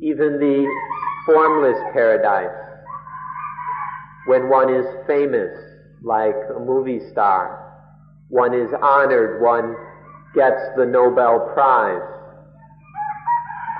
[0.00, 0.66] Even the
[1.24, 2.54] formless paradise,
[4.26, 5.56] when one is famous,
[6.02, 7.66] like a movie star,
[8.28, 9.74] one is honored, one
[10.36, 12.04] gets the Nobel Prize.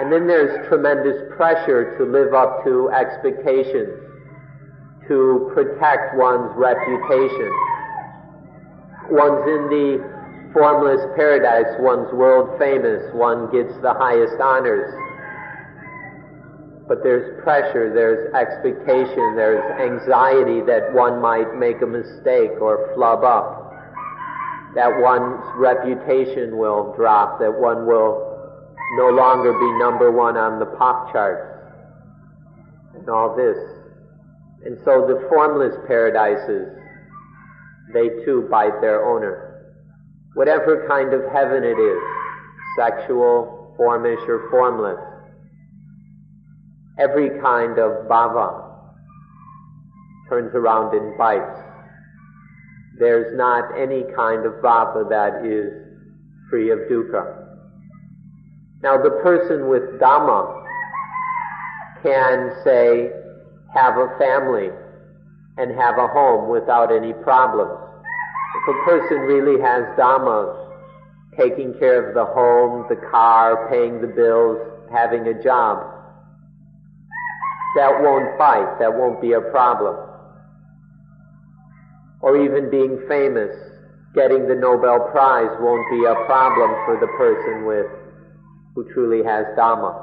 [0.00, 3.92] And then there's tremendous pressure to live up to expectations,
[5.08, 7.52] to protect one's reputation.
[9.12, 14.88] One's in the formless paradise, one's world famous, one gets the highest honors.
[16.88, 23.24] But there's pressure, there's expectation, there's anxiety that one might make a mistake or flub
[23.24, 23.65] up
[24.76, 28.60] that one's reputation will drop, that one will
[28.98, 31.48] no longer be number one on the pop charts,
[32.94, 33.56] and all this.
[34.66, 36.68] And so the formless paradises,
[37.94, 39.72] they too bite their owner.
[40.34, 42.02] Whatever kind of heaven it is,
[42.76, 45.00] sexual, formish, or formless,
[46.98, 48.62] every kind of bhava
[50.28, 51.62] turns around and bites
[52.98, 55.72] there's not any kind of bhava that is
[56.50, 57.44] free of dukkha.
[58.82, 60.64] Now the person with Dhamma
[62.02, 63.10] can say,
[63.74, 64.70] have a family
[65.58, 67.78] and have a home without any problems.
[68.56, 70.64] If a person really has Dhamma,
[71.36, 74.58] taking care of the home, the car, paying the bills,
[74.90, 75.92] having a job,
[77.76, 80.05] that won't bite, that won't be a problem
[82.26, 83.54] or even being famous,
[84.12, 87.86] getting the Nobel Prize won't be a problem for the person with
[88.74, 89.94] who truly has Dhamma.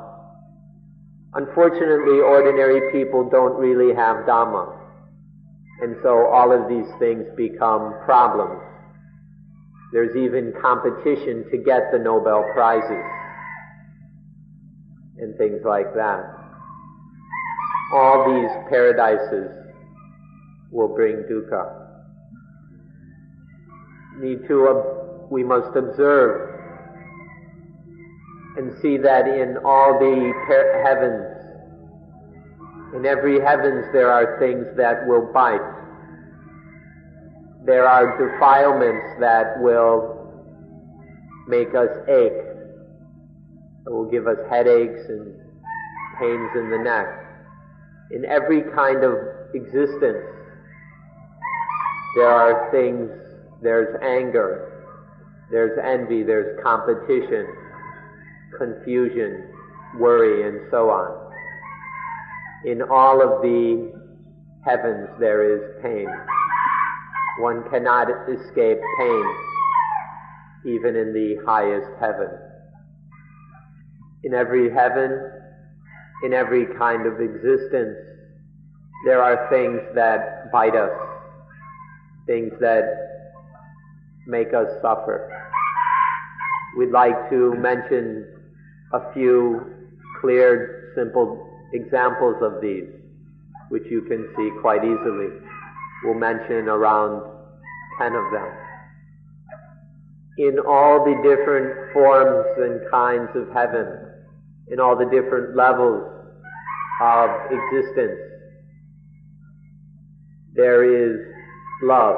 [1.33, 4.73] Unfortunately, ordinary people don't really have Dhamma.
[5.81, 8.61] And so all of these things become problems.
[9.91, 13.03] There's even competition to get the Nobel Prizes
[15.17, 16.23] and things like that.
[17.93, 19.51] All these paradises
[20.71, 21.82] will bring dukkha
[24.19, 26.49] need to, uh, we must observe
[28.57, 30.31] and see that in all the
[30.85, 31.33] heavens,
[32.95, 35.59] in every heavens there are things that will bite.
[37.65, 40.13] There are defilements that will
[41.47, 42.45] make us ache.
[43.85, 45.33] It will give us headaches and
[46.19, 47.07] pains in the neck.
[48.11, 49.15] In every kind of
[49.55, 50.23] existence,
[52.15, 53.09] there are things
[53.63, 54.69] there's anger,
[55.49, 57.47] there's envy, there's competition,
[58.57, 59.47] confusion,
[59.97, 61.31] worry, and so on.
[62.65, 63.93] In all of the
[64.65, 66.07] heavens there is pain.
[67.39, 69.25] One cannot escape pain,
[70.65, 72.29] even in the highest heaven.
[74.23, 75.31] In every heaven,
[76.23, 77.97] in every kind of existence,
[79.05, 80.91] there are things that bite us,
[82.25, 83.02] things that
[84.27, 85.29] make us suffer.
[86.77, 88.27] We'd like to mention
[88.93, 89.61] a few
[90.21, 92.87] clear, simple examples of these,
[93.69, 95.29] which you can see quite easily.
[96.03, 97.21] We'll mention around
[97.99, 98.49] ten of them.
[100.37, 103.87] In all the different forms and kinds of heaven,
[104.69, 106.03] in all the different levels
[107.01, 108.19] of existence,
[110.55, 111.19] there is
[111.83, 112.15] love.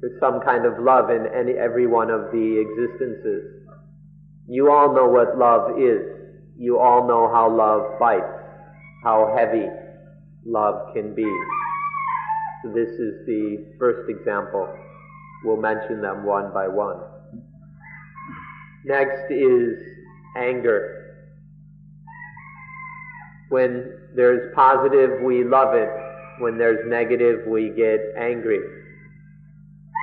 [0.00, 3.66] There's some kind of love in any, every one of the existences.
[4.48, 6.02] You all know what love is.
[6.56, 8.24] You all know how love bites,
[9.02, 9.66] how heavy
[10.44, 11.30] love can be.
[12.62, 14.68] So this is the first example.
[15.44, 17.00] We'll mention them one by one.
[18.84, 19.78] Next is
[20.36, 20.94] anger.
[23.48, 25.88] When there's positive, we love it.
[26.40, 28.77] When there's negative, we get angry.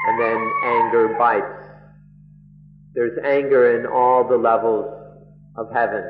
[0.07, 1.67] And then anger bites.
[2.93, 4.85] There's anger in all the levels
[5.55, 6.03] of heaven,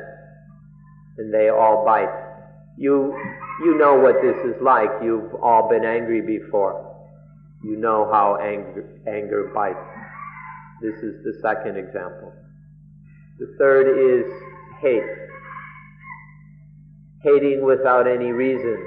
[1.18, 2.12] and they all bite.
[2.76, 3.16] You,
[3.64, 4.90] you know what this is like.
[5.02, 6.94] You've all been angry before.
[7.64, 9.78] You know how anger, anger bites.
[10.82, 12.32] This is the second example.
[13.38, 14.30] The third is
[14.80, 15.26] hate
[17.26, 18.78] hating without any reason,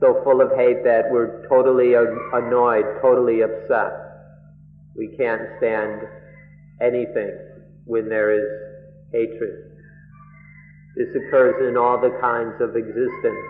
[0.00, 3.92] so full of hate that we're totally annoyed, totally upset.
[4.96, 6.02] We can't stand
[6.80, 7.36] anything
[7.84, 8.48] when there is
[9.12, 9.78] hatred.
[10.96, 13.46] This occurs in all the kinds of existence.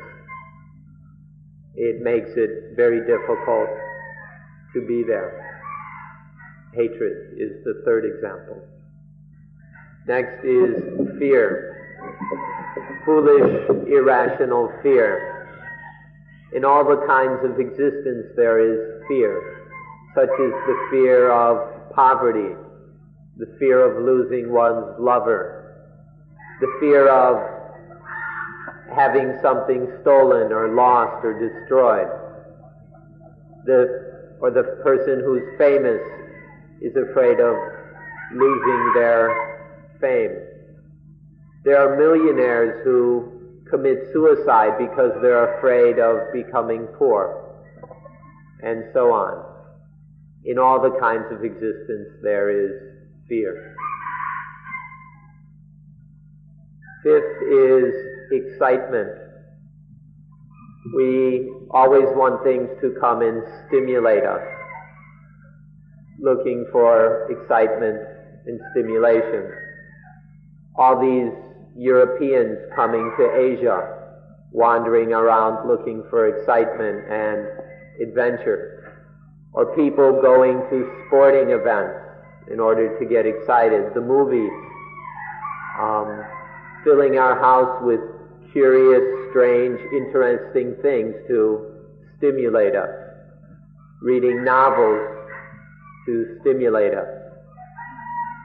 [1.76, 3.68] It makes it very difficult
[4.74, 5.46] to be there.
[6.74, 8.62] Hatred is the third example.
[10.06, 11.70] Next is fear
[13.04, 15.39] foolish, irrational fear.
[16.52, 19.66] In all the kinds of existence there is fear,
[20.14, 22.54] such as the fear of poverty,
[23.36, 25.86] the fear of losing one's lover,
[26.60, 27.60] the fear of
[28.94, 32.08] having something stolen or lost or destroyed.
[33.64, 36.00] The, or the person who's famous
[36.80, 37.54] is afraid of
[38.34, 40.36] losing their fame.
[41.64, 43.29] There are millionaires who
[43.70, 47.56] commit suicide because they're afraid of becoming poor,
[48.62, 49.46] and so on.
[50.44, 52.72] In all the kinds of existence, there is
[53.28, 53.76] fear.
[57.02, 57.94] Fifth is
[58.32, 59.08] excitement.
[60.94, 64.42] We always want things to come and stimulate us,
[66.18, 68.00] looking for excitement
[68.46, 69.50] and stimulation.
[70.76, 71.32] All these
[71.80, 74.20] Europeans coming to Asia,
[74.52, 79.00] wandering around looking for excitement and adventure,
[79.54, 81.96] or people going to sporting events
[82.52, 84.52] in order to get excited, the movies,
[85.80, 86.22] um,
[86.84, 88.00] filling our house with
[88.52, 91.64] curious, strange, interesting things to
[92.18, 92.90] stimulate us,
[94.02, 95.00] reading novels
[96.04, 97.08] to stimulate us.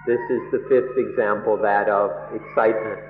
[0.08, 3.05] This is the fifth example, that of excitement.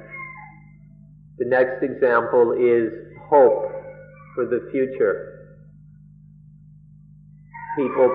[1.37, 2.93] The next example is
[3.27, 3.69] hope
[4.35, 5.57] for the future.
[7.75, 8.09] People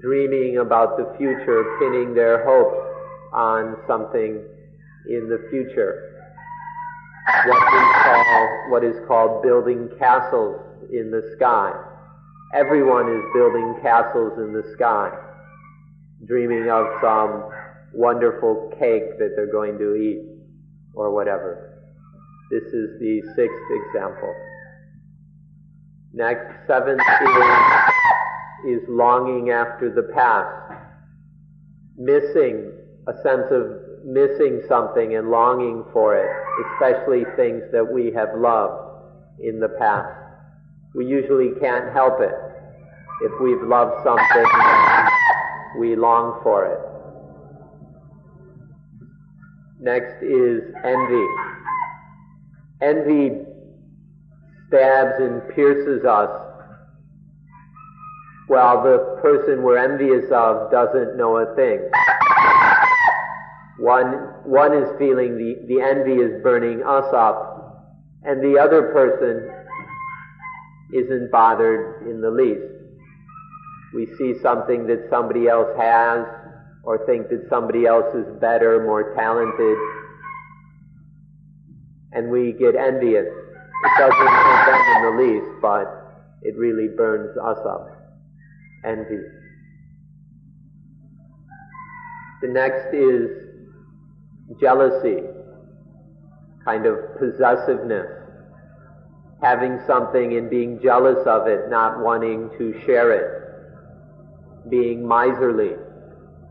[0.00, 2.84] dreaming about the future, pinning their hopes
[3.32, 4.42] on something
[5.08, 6.08] in the future.
[7.46, 10.60] What we call, what is called building castles
[10.90, 11.72] in the sky.
[12.54, 15.10] Everyone is building castles in the sky,
[16.26, 17.48] dreaming of some
[17.94, 20.31] wonderful cake that they're going to eat
[20.94, 21.82] or whatever.
[22.50, 24.34] This is the sixth example.
[26.12, 30.80] Next, seventh is, is longing after the past,
[31.96, 32.72] missing
[33.08, 36.28] a sense of missing something and longing for it,
[36.74, 39.04] especially things that we have loved
[39.40, 40.12] in the past.
[40.94, 42.34] We usually can't help it.
[43.22, 44.46] If we've loved something,
[45.78, 46.91] we long for it.
[49.82, 51.26] Next is envy.
[52.80, 53.30] Envy
[54.68, 56.30] stabs and pierces us
[58.46, 61.80] while the person we're envious of doesn't know a thing.
[63.80, 64.12] One,
[64.44, 67.90] one is feeling the, the envy is burning us up,
[68.22, 69.50] and the other person
[70.94, 72.70] isn't bothered in the least.
[73.92, 76.24] We see something that somebody else has,
[76.84, 79.78] or think that somebody else is better, more talented,
[82.12, 83.26] and we get envious.
[83.26, 85.86] It doesn't hurt them in the least, but
[86.42, 87.88] it really burns us up.
[88.84, 89.18] Envy.
[92.42, 93.30] The next is
[94.60, 95.22] jealousy,
[96.64, 98.08] kind of possessiveness.
[99.42, 105.72] having something and being jealous of it, not wanting to share it, being miserly,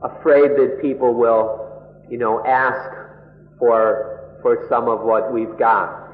[0.03, 2.89] afraid that people will, you know, ask
[3.59, 6.09] for, for some of what we've got.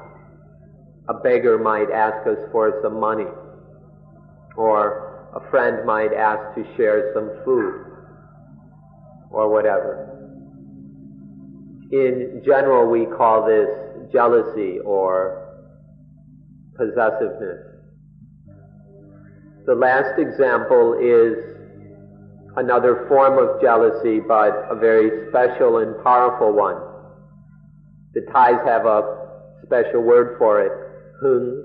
[1.08, 3.26] A beggar might ask us for some money,
[4.56, 7.84] or a friend might ask to share some food,
[9.30, 10.04] or whatever.
[11.90, 13.68] In general, we call this
[14.12, 15.46] jealousy or
[16.76, 17.64] possessiveness.
[19.64, 21.47] The last example is
[22.58, 26.76] another form of jealousy, but a very special and powerful one.
[28.14, 29.28] The Thais have a
[29.64, 30.72] special word for it,
[31.22, 31.64] hung,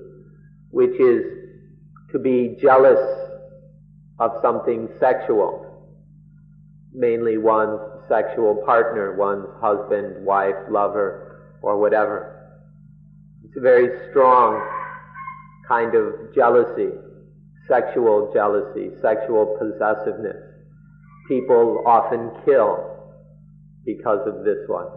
[0.69, 1.23] which is
[2.11, 2.99] to be jealous
[4.19, 5.65] of something sexual,
[6.93, 12.59] mainly one's sexual partner, one's husband, wife, lover, or whatever.
[13.43, 14.61] It's a very strong
[15.67, 16.89] kind of jealousy,
[17.67, 20.52] sexual jealousy, sexual possessiveness.
[21.27, 22.93] People often kill
[23.85, 24.87] because of this one.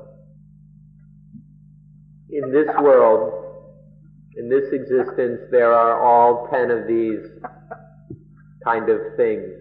[2.30, 3.44] In this world,
[4.36, 7.20] in this existence, there are all ten of these
[8.64, 9.52] kind of things.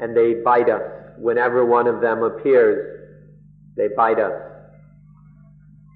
[0.00, 0.82] And they bite us.
[1.18, 3.10] Whenever one of them appears,
[3.76, 4.32] they bite us.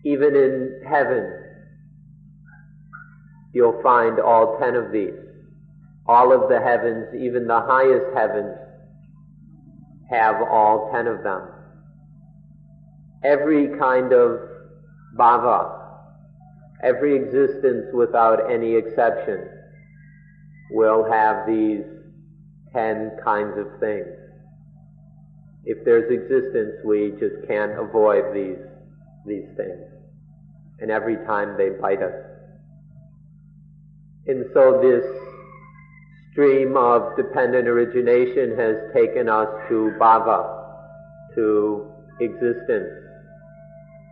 [0.05, 1.33] Even in heaven,
[3.53, 5.28] you'll find all ten of these.
[6.09, 8.57] All of the heavens, even the highest heavens,
[10.11, 11.43] have all ten of them.
[13.23, 14.41] Every kind of
[15.19, 15.81] bhava,
[16.83, 19.49] every existence without any exception,
[20.71, 21.85] will have these
[22.73, 24.07] ten kinds of things.
[25.65, 28.65] If there's existence, we just can't avoid these,
[29.27, 29.85] these things.
[30.81, 32.15] And every time they bite us.
[34.27, 35.05] And so this
[36.39, 40.55] stream of dependent origination has taken us to bhava,
[41.35, 41.85] to
[42.21, 42.93] existence,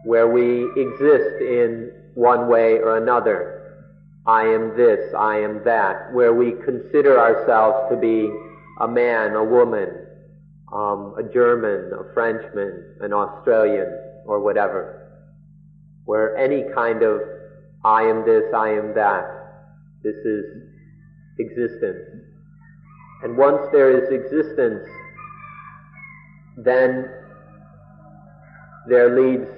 [0.02, 3.78] where we exist in one way or another.
[4.26, 8.28] I am this, I am that, where we consider ourselves to be
[8.80, 9.88] a man, a woman,
[10.72, 13.86] um, a German, a Frenchman, an Australian,
[14.26, 15.12] or whatever.
[16.06, 17.20] Where any kind of
[17.84, 19.30] I am this, I am that,
[20.02, 20.65] this is
[21.38, 22.24] existence.
[23.22, 24.86] And once there is existence,
[26.56, 27.10] then
[28.88, 29.48] there leads,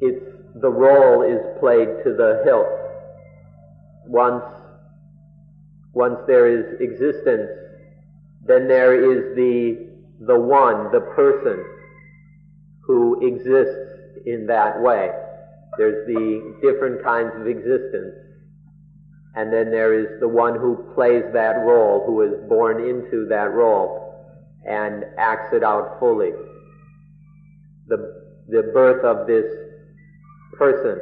[0.00, 0.24] it's,
[0.60, 2.66] the role is played to the hilt.
[4.06, 4.44] Once,
[5.92, 7.50] once there is existence,
[8.46, 9.88] then there is the,
[10.26, 11.64] the one, the person,
[12.88, 15.10] who exists in that way.
[15.76, 18.14] There's the different kinds of existence.
[19.34, 23.52] And then there is the one who plays that role, who is born into that
[23.52, 24.08] role
[24.68, 26.32] and acts it out fully.
[27.86, 29.46] The, the birth of this
[30.58, 30.98] person,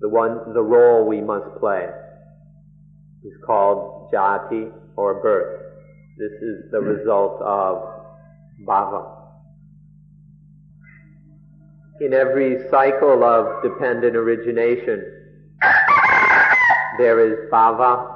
[0.00, 1.88] the one, the role we must play,
[3.24, 5.62] is called jati or birth.
[6.18, 7.82] This is the result of
[8.66, 9.14] bhava.
[12.00, 15.17] In every cycle of dependent origination,
[16.98, 18.14] there is bhava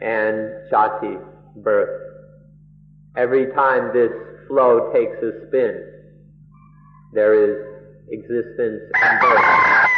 [0.00, 1.20] and jati,
[1.56, 2.04] birth.
[3.16, 4.12] Every time this
[4.46, 5.82] flow takes a spin,
[7.12, 7.56] there is
[8.10, 9.88] existence and birth.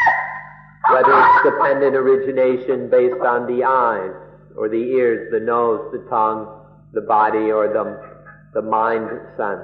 [0.91, 4.15] Whether it's dependent origination based on the eyes,
[4.57, 6.47] or the ears, the nose, the tongue,
[6.93, 9.61] the body, or the, the mind sense.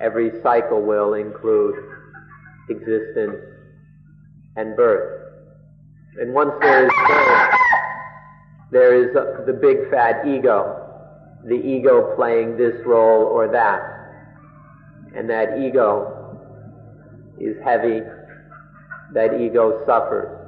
[0.00, 1.74] Every cycle will include
[2.68, 3.36] existence
[4.56, 5.21] and birth.
[6.20, 7.54] And once there is birth,
[8.70, 9.14] there is
[9.46, 10.78] the big fat ego,
[11.44, 13.80] the ego playing this role or that.
[15.16, 16.38] And that ego
[17.40, 18.00] is heavy,
[19.14, 20.38] that ego suffers.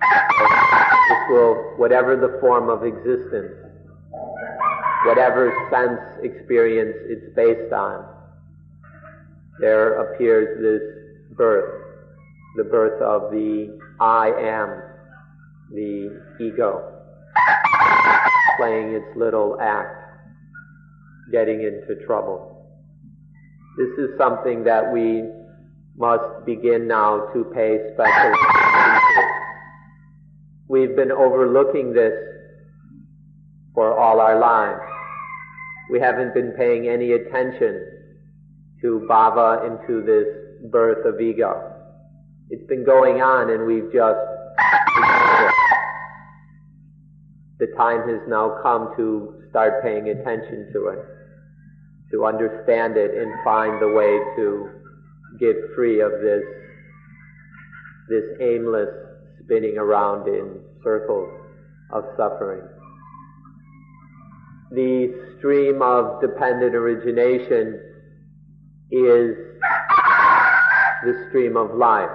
[0.00, 3.52] This will, whatever the form of existence,
[5.06, 8.06] whatever sense experience it's based on,
[9.60, 11.81] there appears this birth
[12.56, 14.82] the birth of the I am,
[15.72, 17.00] the ego,
[18.58, 19.96] playing its little act,
[21.30, 22.66] getting into trouble.
[23.78, 25.24] This is something that we
[25.96, 29.28] must begin now to pay special attention to.
[30.68, 32.12] We've been overlooking this
[33.74, 34.80] for all our lives.
[35.90, 37.86] We haven't been paying any attention
[38.82, 40.26] to bhava into this
[40.70, 41.71] birth of ego
[42.52, 44.20] It's been going on and we've just
[47.58, 50.98] the time has now come to start paying attention to it,
[52.10, 54.68] to understand it and find the way to
[55.40, 56.42] get free of this,
[58.10, 58.90] this aimless
[59.42, 61.30] spinning around in circles
[61.90, 62.68] of suffering.
[64.72, 67.80] The stream of dependent origination
[68.90, 69.36] is
[71.02, 72.10] the stream of life.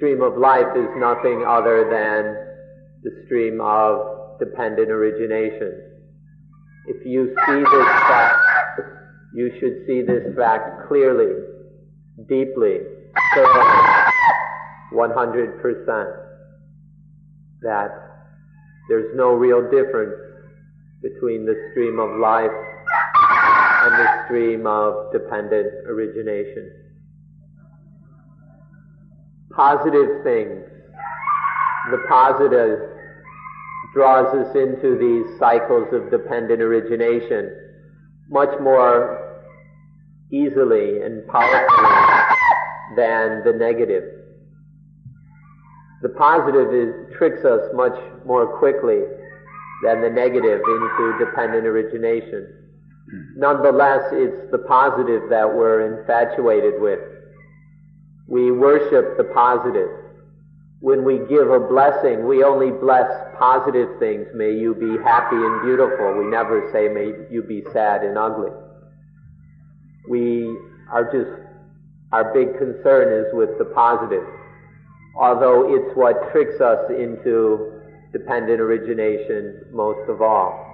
[0.00, 2.32] Stream of life is nothing other than
[3.04, 5.76] the stream of dependent origination.
[6.86, 8.80] If you see this fact,
[9.34, 11.34] you should see this fact clearly,
[12.30, 12.78] deeply,
[13.34, 14.10] thoroughly,
[14.94, 16.16] 100%,
[17.60, 17.90] that
[18.88, 20.16] there's no real difference
[21.02, 22.50] between the stream of life
[23.82, 26.89] and the stream of dependent origination.
[29.52, 30.64] Positive things
[31.90, 32.78] the positive
[33.94, 37.50] draws us into these cycles of dependent origination
[38.28, 39.42] much more
[40.30, 44.04] easily and powerfully than the negative.
[46.02, 49.00] The positive is, tricks us much more quickly
[49.82, 52.46] than the negative into dependent origination.
[53.36, 57.00] Nonetheless, it's the positive that we're infatuated with.
[58.30, 59.90] We worship the positive
[60.80, 63.06] when we give a blessing, we only bless
[63.38, 64.26] positive things.
[64.34, 66.16] May you be happy and beautiful.
[66.16, 68.50] We never say, may you be sad and ugly.
[70.08, 70.56] We
[70.90, 71.30] are just,
[72.12, 74.24] our big concern is with the positive.
[75.16, 77.72] Although it's what tricks us into
[78.12, 80.66] dependent origination most of all.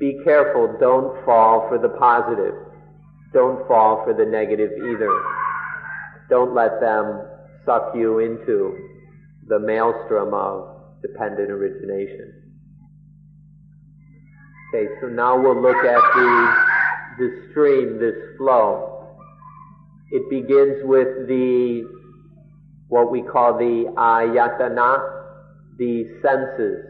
[0.00, 2.54] Be careful, don't fall for the positive.
[3.32, 5.49] Don't fall for the negative either.
[6.30, 7.22] Don't let them
[7.66, 8.78] suck you into
[9.48, 12.32] the maelstrom of dependent origination.
[14.72, 16.54] Okay, so now we'll look at the,
[17.18, 19.16] the stream, this flow.
[20.12, 21.84] It begins with the,
[22.86, 25.00] what we call the ayatana,
[25.76, 26.86] the senses.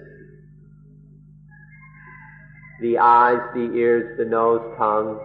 [2.82, 5.18] The eyes, the ears, the nose, tongue,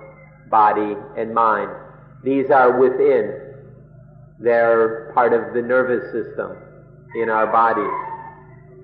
[0.49, 1.71] body, and mind.
[2.23, 3.44] These are within.
[4.39, 6.57] They're part of the nervous system
[7.15, 7.89] in our body.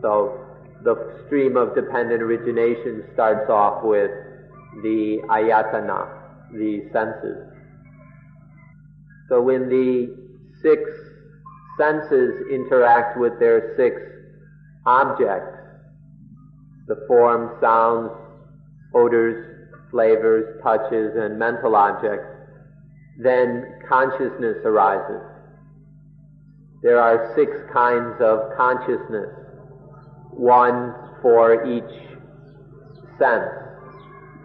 [0.01, 0.45] So
[0.83, 4.11] the stream of dependent origination starts off with
[4.81, 6.07] the ayatana,
[6.53, 7.51] the senses.
[9.29, 10.15] So when the
[10.61, 10.81] six
[11.77, 14.01] senses interact with their six
[14.85, 15.57] objects,
[16.87, 18.11] the form, sounds,
[18.93, 22.27] odors, flavors, touches, and mental objects,
[23.19, 25.30] then consciousness arises.
[26.81, 29.29] There are six kinds of consciousness,
[30.31, 31.93] one for each
[33.19, 33.61] sense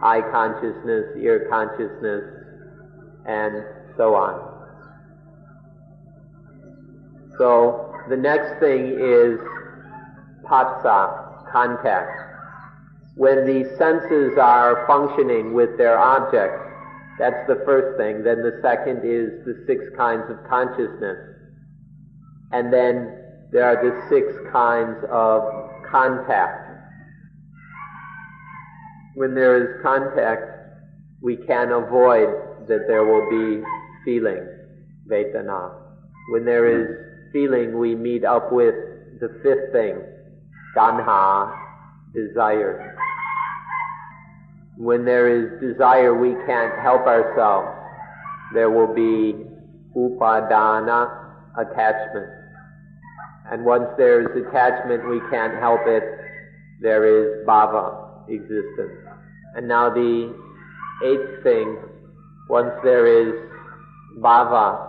[0.03, 2.25] eye consciousness, ear consciousness,
[3.27, 3.65] and
[3.97, 4.57] so on.
[7.39, 9.39] So the next thing is
[10.45, 12.23] phassa, contact.
[13.17, 16.63] When the senses are functioning with their objects,
[17.19, 18.23] that's the first thing.
[18.23, 21.36] Then the second is the six kinds of consciousness.
[22.53, 25.43] And then there are the six kinds of
[25.91, 26.63] contact.
[29.15, 30.43] When there is contact,
[31.23, 32.29] we can avoid
[32.69, 33.63] that there will be
[34.05, 34.47] feeling,
[35.09, 35.73] vedana.
[36.31, 38.75] When there is feeling, we meet up with
[39.21, 40.03] the fifth thing,
[40.77, 41.57] tanha,
[42.15, 42.97] desire.
[44.77, 47.69] When there is desire, we can't help ourselves.
[48.53, 49.35] There will be
[49.97, 52.36] upadana, attachment.
[53.51, 56.03] And once there is attachment, we can't help it.
[56.81, 58.99] There is bhava, existence.
[59.55, 60.35] And now the
[61.05, 61.79] eighth thing,
[62.49, 63.35] once there is
[64.19, 64.87] bhava,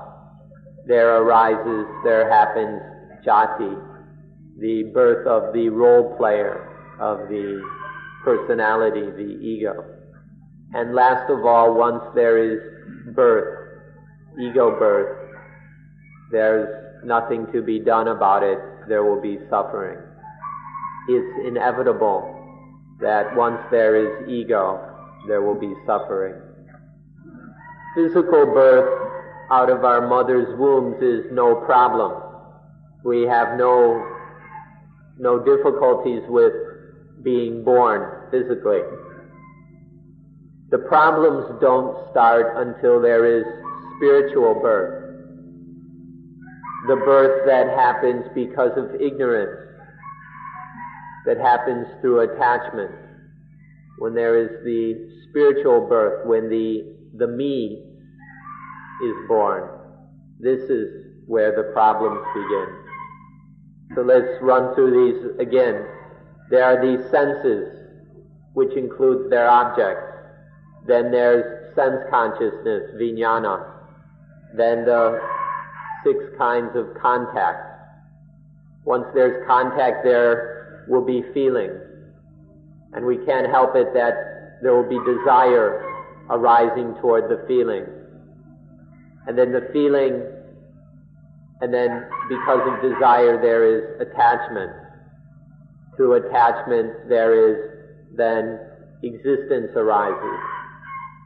[0.88, 2.82] there arises, there happens
[3.26, 3.80] jati,
[4.60, 6.64] the birth of the role player,
[7.00, 7.62] of the
[8.24, 9.86] personality, the ego.
[10.74, 12.60] And last of all, once there is
[13.14, 13.80] birth,
[14.40, 15.40] ego birth,
[16.32, 18.60] there's nothing to be done about it.
[18.88, 20.00] There will be suffering.
[21.10, 22.34] It's inevitable
[23.00, 24.82] that once there is ego,
[25.28, 26.36] there will be suffering.
[27.96, 29.08] Physical birth
[29.52, 32.24] out of our mother's wombs is no problem.
[33.04, 34.06] We have no,
[35.18, 36.54] no difficulties with
[37.24, 38.82] being born physically.
[40.70, 43.46] The problems don't start until there is
[43.96, 44.97] spiritual birth.
[46.86, 49.60] The birth that happens because of ignorance,
[51.26, 52.92] that happens through attachment.
[53.98, 57.84] When there is the spiritual birth, when the, the me
[59.04, 59.70] is born,
[60.40, 60.88] this is
[61.26, 62.68] where the problems begin.
[63.96, 65.86] So let's run through these again.
[66.50, 67.68] There are these senses,
[68.54, 70.14] which includes their objects.
[70.86, 73.74] Then there's sense consciousness, vijnana.
[74.56, 75.20] Then the
[76.08, 77.68] six kinds of contact.
[78.86, 81.72] Once there's contact, there will be feeling.
[82.94, 85.84] And we can't help it that there will be desire
[86.30, 87.84] arising toward the feeling.
[89.28, 90.24] And then the feeling,
[91.60, 94.72] and then because of desire, there is attachment.
[95.98, 97.58] Through attachment, there is
[98.16, 98.60] then
[99.04, 100.40] existence arises.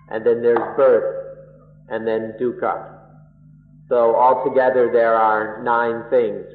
[0.09, 1.47] And then there's birth,
[1.89, 2.90] and then dukkha.
[3.91, 6.45] So altogether there are nine things.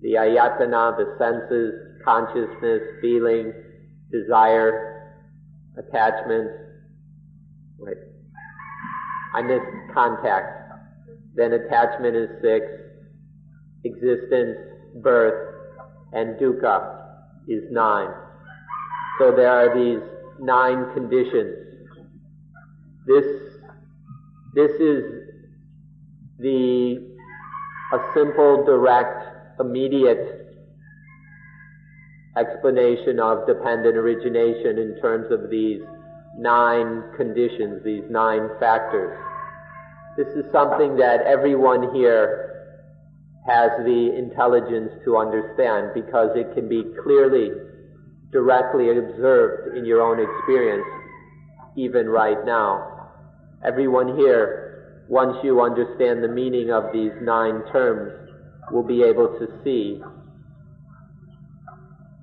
[0.00, 1.74] The ayatana, the senses,
[2.04, 3.52] consciousness, feeling,
[4.10, 5.14] desire,
[5.78, 6.50] attachment.
[7.78, 7.98] Wait.
[9.32, 9.64] I missed
[9.94, 10.72] contact.
[11.36, 12.66] Then attachment is six.
[13.84, 14.58] Existence,
[14.96, 15.54] birth,
[16.12, 16.98] and dukkha
[17.46, 18.10] is nine.
[19.20, 20.02] So there are these
[20.40, 21.54] nine conditions.
[23.06, 23.24] This,
[24.56, 25.21] this is
[26.38, 27.16] the,
[27.92, 30.42] a simple, direct, immediate
[32.36, 35.82] explanation of dependent origination in terms of these
[36.38, 39.18] nine conditions, these nine factors.
[40.16, 42.52] This is something that everyone here
[43.46, 47.50] has the intelligence to understand because it can be clearly,
[48.30, 50.86] directly observed in your own experience,
[51.76, 53.10] even right now.
[53.64, 54.61] Everyone here,
[55.08, 58.12] once you understand the meaning of these nine terms,
[58.70, 60.00] we'll be able to see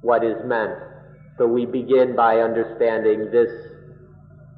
[0.01, 0.77] what is meant.
[1.37, 3.49] So we begin by understanding this,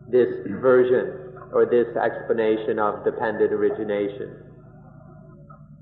[0.10, 0.30] this
[0.62, 4.36] version or this explanation of dependent origination.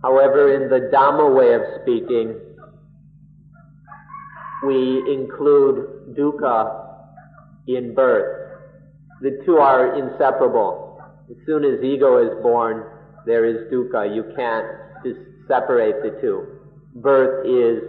[0.02, 2.36] However, in the Dhamma way of speaking,
[4.66, 6.88] we include dukkha
[7.68, 8.60] in birth.
[9.22, 10.89] The two are inseparable.
[11.30, 12.86] As soon as ego is born,
[13.26, 14.14] there is dukkha.
[14.16, 14.66] You can't
[15.04, 16.48] just separate the two.
[16.96, 17.84] Birth is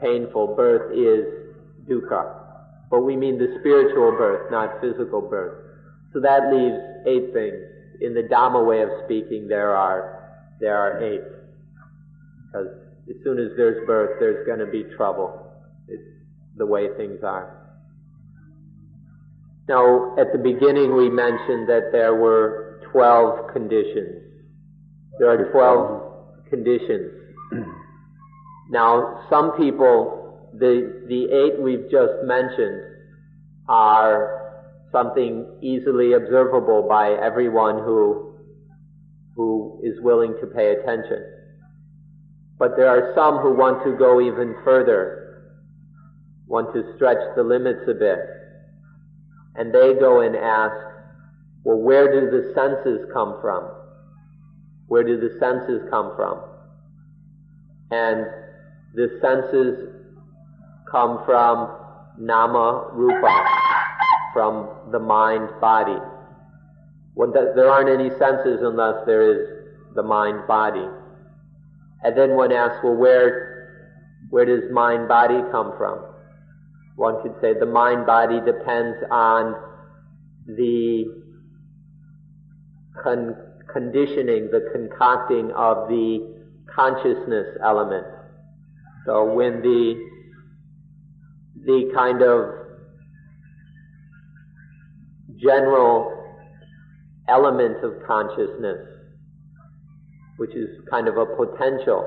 [0.00, 0.54] painful.
[0.54, 1.24] Birth is
[1.88, 2.34] dukkha.
[2.90, 5.64] But we mean the spiritual birth, not physical birth.
[6.12, 7.56] So that leaves eight things.
[8.00, 11.22] In the Dhamma way of speaking, there are, there are eight.
[12.46, 12.68] Because
[13.08, 15.50] as soon as there's birth, there's going to be trouble.
[15.88, 16.02] It's
[16.56, 17.56] the way things are.
[19.68, 22.65] Now, at the beginning, we mentioned that there were
[22.96, 24.22] 12 conditions.
[25.18, 27.12] There are 12 conditions.
[28.70, 32.80] Now, some people, the, the eight we've just mentioned
[33.68, 38.32] are something easily observable by everyone who,
[39.34, 41.22] who is willing to pay attention.
[42.58, 45.52] But there are some who want to go even further,
[46.46, 48.20] want to stretch the limits a bit.
[49.54, 50.95] And they go and ask,
[51.66, 53.68] well, where do the senses come from?
[54.86, 56.40] Where do the senses come from?
[57.90, 58.24] And
[58.94, 59.92] the senses
[60.88, 61.74] come from
[62.20, 63.48] nama rupa,
[64.32, 65.98] from the mind body.
[67.16, 69.48] there aren't any senses unless there is
[69.96, 70.86] the mind body.
[72.04, 73.90] And then one asks, well, where,
[74.30, 75.98] where does mind body come from?
[76.94, 79.56] One could say the mind body depends on
[80.46, 81.25] the
[83.02, 83.36] con-
[83.72, 86.36] conditioning, the concocting of the
[86.74, 88.06] consciousness element.
[89.04, 89.94] So when the,
[91.64, 92.50] the kind of
[95.40, 96.12] general
[97.28, 98.78] element of consciousness,
[100.36, 102.04] which is kind of a potential,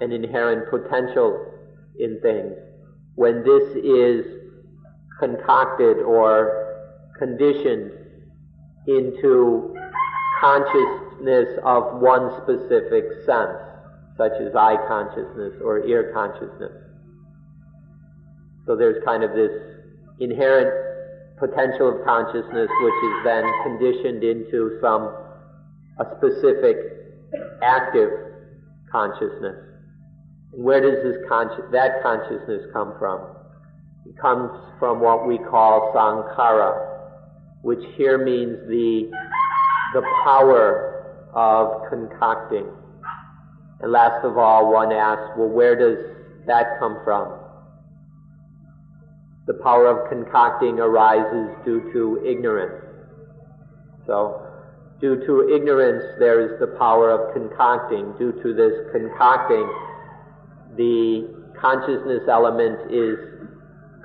[0.00, 1.46] an inherent potential
[1.98, 2.54] in things,
[3.14, 4.24] when this is
[5.18, 6.58] concocted or
[7.18, 7.92] conditioned
[8.86, 9.74] into
[10.40, 13.58] consciousness of one specific sense,
[14.16, 16.72] such as eye consciousness or ear consciousness.
[18.66, 19.52] So there's kind of this
[20.20, 20.70] inherent
[21.38, 25.14] potential of consciousness which is then conditioned into some
[25.98, 26.76] a specific
[27.62, 28.10] active
[28.90, 29.56] consciousness.
[30.52, 33.20] And where does this consci- that consciousness come from?
[34.06, 36.91] It comes from what we call sankhara,
[37.62, 39.10] which here means the
[39.94, 42.66] the power of concocting.
[43.80, 45.98] And last of all, one asks, well, where does
[46.46, 47.38] that come from?
[49.46, 52.84] The power of concocting arises due to ignorance.
[54.06, 54.46] So,
[55.00, 58.14] due to ignorance, there is the power of concocting.
[58.18, 59.68] Due to this concocting,
[60.76, 61.28] the
[61.60, 63.18] consciousness element is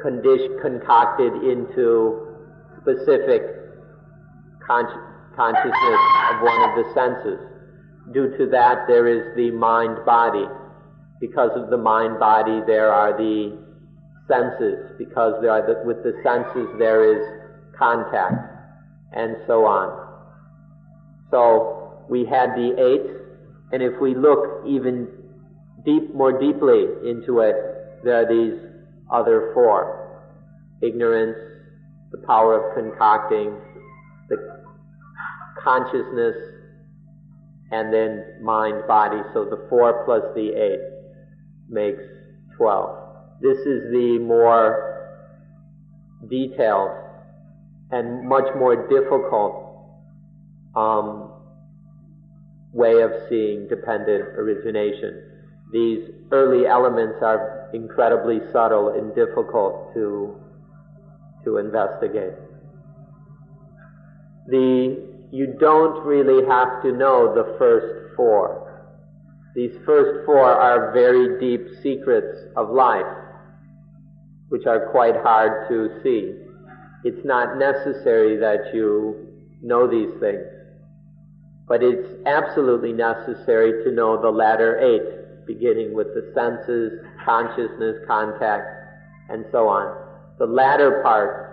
[0.02, 2.27] concocted into
[2.88, 3.44] specific
[4.66, 5.04] con-
[5.36, 7.40] consciousness of one of the senses.
[8.14, 10.46] Due to that, there is the mind body.
[11.20, 13.58] Because of the mind body, there are the
[14.28, 14.96] senses.
[14.98, 17.22] Because there are the, with the senses, there is
[17.78, 18.36] contact,
[19.14, 20.08] and so on.
[21.30, 23.12] So we had the eight,
[23.74, 25.08] and if we look even
[25.86, 27.56] deep, more deeply into it,
[28.04, 28.58] there are these
[29.12, 30.24] other four:
[30.82, 31.38] ignorance,
[32.12, 33.56] the power of concocting,
[34.30, 34.64] the
[35.64, 36.36] consciousness,
[37.72, 39.22] and then mind, body.
[39.34, 40.80] So the four plus the eight
[41.70, 42.04] makes
[42.56, 42.98] twelve.
[43.42, 44.88] This is the more
[46.30, 46.92] detailed
[47.92, 49.64] and much more difficult
[50.76, 51.32] um,
[52.74, 55.24] way of seeing dependent origination.
[55.72, 60.36] These early elements are incredibly subtle and difficult to,
[61.48, 62.34] to investigate.
[64.48, 68.68] The, you don't really have to know the first four.
[69.56, 73.06] These first four are very deep secrets of life,
[74.50, 76.36] which are quite hard to see.
[77.06, 79.28] It's not necessary that you
[79.62, 80.46] know these things.
[81.66, 88.68] But it's absolutely necessary to know the latter eight, beginning with the senses, consciousness, contact,
[89.30, 90.07] and so on.
[90.40, 91.48] The latter part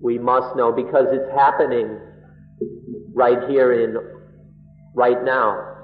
[0.00, 1.98] we must know because it's happening
[3.14, 3.96] right here in,
[4.94, 5.74] right now.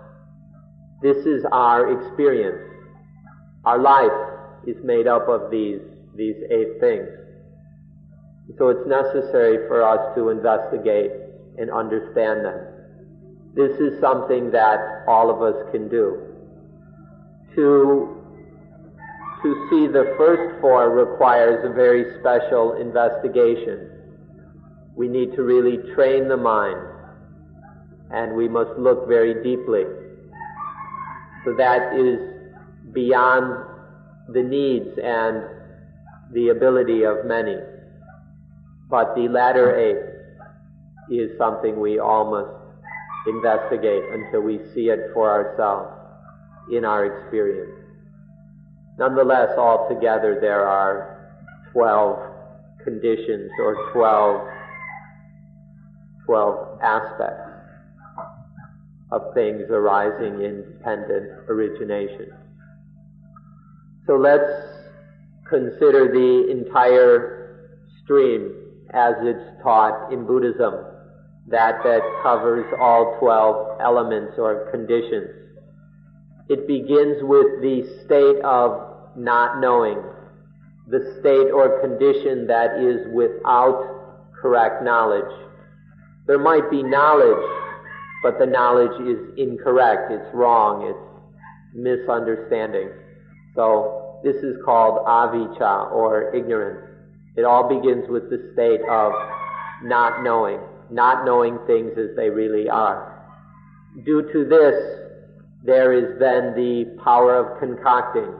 [1.02, 2.58] This is our experience.
[3.64, 5.80] Our life is made up of these,
[6.14, 7.08] these eight things.
[8.58, 11.10] So it's necessary for us to investigate
[11.58, 12.66] and understand them.
[13.54, 16.22] This is something that all of us can do.
[17.54, 18.21] To,
[19.42, 23.90] to see the first four requires a very special investigation.
[24.94, 26.78] We need to really train the mind,
[28.10, 29.84] and we must look very deeply.
[31.44, 32.20] So that is
[32.92, 33.66] beyond
[34.28, 35.42] the needs and
[36.32, 37.56] the ability of many.
[38.88, 40.12] But the latter eight
[41.12, 42.62] is something we all must
[43.26, 45.90] investigate until we see it for ourselves
[46.70, 47.81] in our experience.
[48.98, 51.32] Nonetheless, altogether there are
[51.72, 52.18] 12
[52.84, 54.48] conditions or 12,
[56.26, 57.50] 12 aspects
[59.10, 62.32] of things arising in dependent origination.
[64.06, 64.50] So let's
[65.48, 67.68] consider the entire
[68.02, 68.54] stream
[68.94, 70.74] as it's taught in Buddhism
[71.48, 75.28] that that covers all 12 elements or conditions.
[76.52, 80.02] It begins with the state of not knowing,
[80.88, 85.32] the state or condition that is without correct knowledge.
[86.26, 87.42] There might be knowledge,
[88.22, 92.90] but the knowledge is incorrect, it's wrong, it's misunderstanding.
[93.54, 96.84] So this is called avijja or ignorance.
[97.36, 99.12] It all begins with the state of
[99.82, 100.60] not knowing
[100.92, 103.08] not knowing things as they really are.
[104.04, 105.01] Due to this,
[105.64, 108.34] there is then the power of concocting.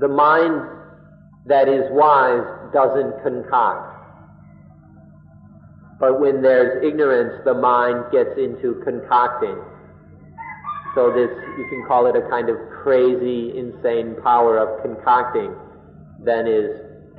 [0.00, 0.62] The mind
[1.46, 3.94] that is wise doesn't concoct.
[6.00, 9.56] But when there's ignorance, the mind gets into concocting.
[10.94, 15.54] So this, you can call it a kind of crazy, insane power of concocting,
[16.24, 16.70] then is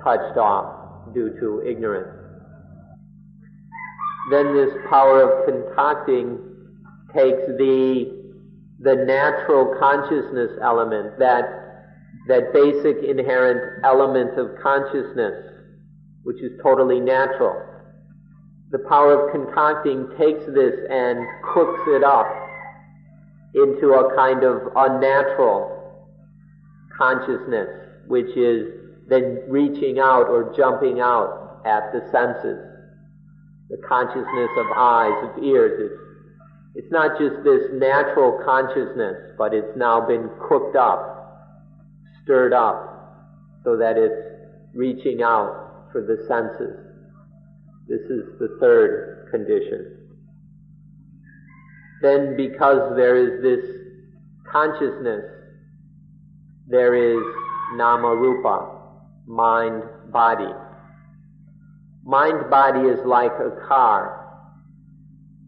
[0.03, 2.19] touched off due to ignorance
[4.29, 6.37] then this power of concocting
[7.13, 8.18] takes the
[8.81, 11.59] the natural consciousness element, that
[12.27, 15.33] that basic inherent element of consciousness,
[16.23, 17.65] which is totally natural.
[18.71, 22.27] The power of concocting takes this and cooks it up
[23.55, 26.05] into a kind of unnatural
[26.95, 27.69] consciousness,
[28.07, 28.67] which is
[29.07, 32.69] then reaching out or jumping out at the senses
[33.69, 35.91] the consciousness of eyes, of ears.
[36.75, 41.67] It's, not just this natural consciousness, but it's now been cooked up,
[42.23, 42.85] stirred up,
[43.63, 44.21] so that it's
[44.73, 46.77] reaching out for the senses.
[47.87, 49.97] This is the third condition.
[52.01, 53.65] then because there is this
[54.51, 55.25] consciousness,
[56.67, 57.23] there is
[57.75, 58.81] nama rupa,
[59.27, 60.53] mind, body.
[62.03, 64.18] Mind body is like a car.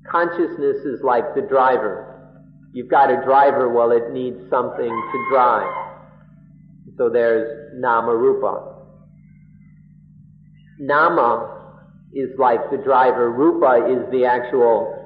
[0.10, 2.08] Consciousness is like the driver.
[2.74, 5.68] You've got a driver, well, it needs something to drive.
[6.98, 8.76] So there's nama rupa.
[10.80, 11.62] Nama
[12.14, 13.32] is like the driver.
[13.32, 14.98] Rupa is the actual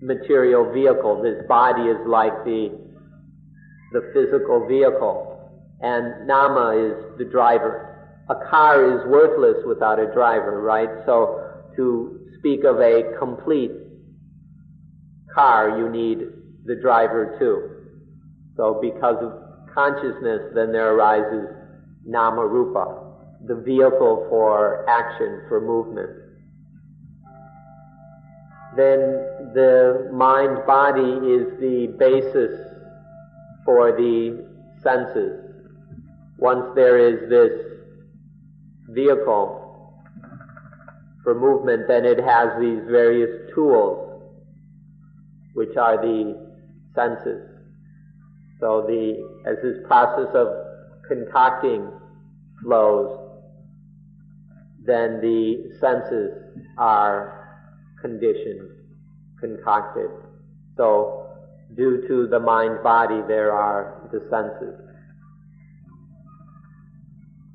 [0.00, 1.22] material vehicle.
[1.22, 2.70] This body is like the,
[3.92, 5.26] the physical vehicle.
[5.82, 7.86] And Nama is the driver.
[8.28, 10.88] A car is worthless without a driver, right?
[11.06, 13.72] So to speak of a complete
[15.34, 16.18] car, you need
[16.64, 17.76] the driver too.
[18.56, 21.48] So because of consciousness, then there arises
[22.04, 23.14] Nama Rupa,
[23.46, 26.10] the vehicle for action, for movement
[28.76, 28.98] then
[29.52, 32.54] the mind body is the basis
[33.64, 34.46] for the
[34.82, 35.64] senses.
[36.38, 37.52] Once there is this
[38.88, 39.56] vehicle
[41.24, 44.09] for movement, then it has these various tools,
[45.54, 46.36] which are the
[46.94, 47.48] senses.
[48.60, 50.48] So the, as this process of
[51.08, 51.88] concocting
[52.62, 53.18] flows,
[54.84, 56.30] then the senses
[56.78, 57.62] are
[58.00, 58.70] conditioned,
[59.40, 60.10] concocted.
[60.76, 61.26] So,
[61.76, 64.74] due to the mind body, there are the senses.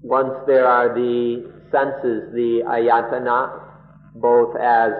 [0.01, 3.61] Once there are the senses, the ayatana,
[4.15, 4.91] both as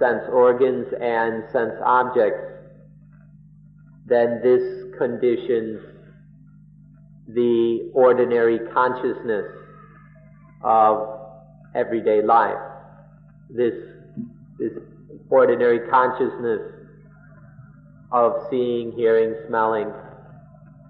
[0.00, 2.40] sense organs and sense objects,
[4.06, 5.80] then this conditions
[7.28, 9.46] the ordinary consciousness
[10.64, 11.20] of
[11.74, 12.58] everyday life.
[13.48, 13.74] This
[14.58, 14.72] this
[15.28, 16.60] ordinary consciousness
[18.12, 19.90] of seeing, hearing, smelling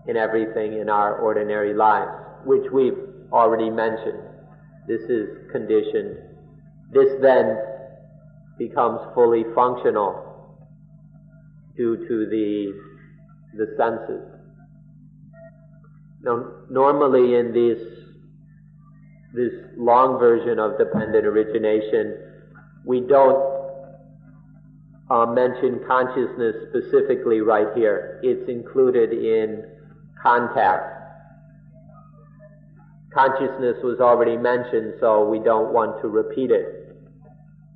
[0.06, 2.10] in everything in our ordinary lives,
[2.44, 2.98] which we've
[3.32, 4.18] already mentioned.
[4.88, 6.16] This is conditioned.
[6.90, 7.58] This then
[8.60, 10.58] becomes fully functional
[11.74, 12.74] due to the,
[13.56, 14.22] the senses.
[16.22, 17.80] Now, normally in this,
[19.32, 22.18] this long version of dependent origination,
[22.84, 23.42] we don't
[25.10, 28.20] uh, mention consciousness specifically right here.
[28.22, 29.64] It's included in
[30.22, 30.84] contact.
[33.14, 36.79] Consciousness was already mentioned, so we don't want to repeat it.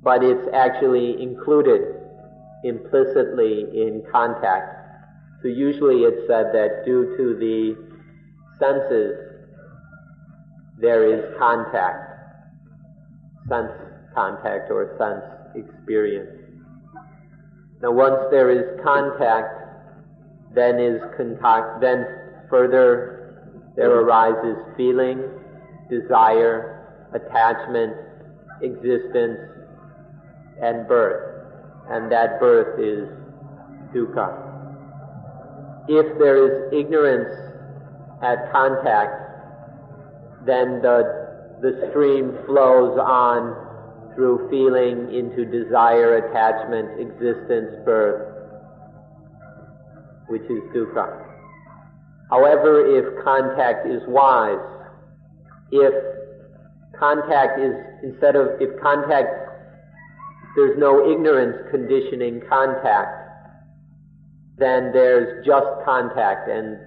[0.05, 1.81] But it's actually included
[2.63, 4.71] implicitly in contact.
[5.41, 7.75] So usually it's said that due to the
[8.59, 9.17] senses,
[10.79, 12.19] there is contact,
[13.49, 13.71] sense
[14.13, 16.29] contact or sense experience.
[17.81, 19.49] Now, once there is contact,
[20.53, 22.05] then is contact, then
[22.49, 25.23] further there arises feeling,
[25.89, 27.93] desire, attachment,
[28.61, 29.39] existence,
[30.61, 31.47] and birth.
[31.89, 33.09] And that birth is
[33.93, 34.41] dukkha.
[35.87, 37.29] If there is ignorance
[38.23, 39.21] at contact,
[40.45, 43.65] then the, the stream flows on
[44.15, 48.31] through feeling into desire, attachment, existence, birth,
[50.27, 51.21] which is dukkha.
[52.29, 54.57] However, if contact is wise,
[55.71, 55.93] if
[56.97, 59.44] contact is, instead of, if contact,
[60.55, 63.29] there's no ignorance conditioning contact,
[64.57, 66.77] then there's just contact and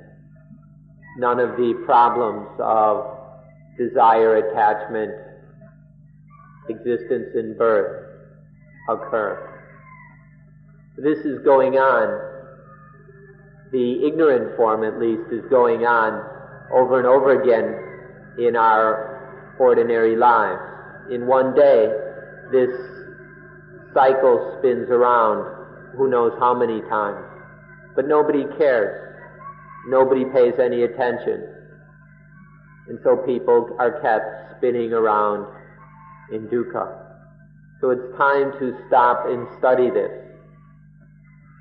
[1.18, 3.18] none of the problems of
[3.76, 5.12] desire, attachment,
[6.68, 8.06] existence and birth
[8.88, 9.60] occur.
[10.96, 12.26] This is going on.
[13.70, 16.24] The ignorant form, at least, is going on
[16.72, 20.60] over and over again in our ordinary lives.
[21.12, 21.92] In one day,
[22.50, 22.70] this
[23.94, 25.58] cycle spins around
[25.96, 27.24] who knows how many times.
[27.96, 29.16] But nobody cares.
[29.88, 31.48] Nobody pays any attention.
[32.88, 35.46] And so people are kept spinning around
[36.32, 37.06] in dukkha.
[37.80, 40.10] So it's time to stop and study this.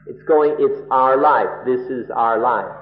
[0.08, 1.66] It's going, it's our life.
[1.66, 2.74] This is our life.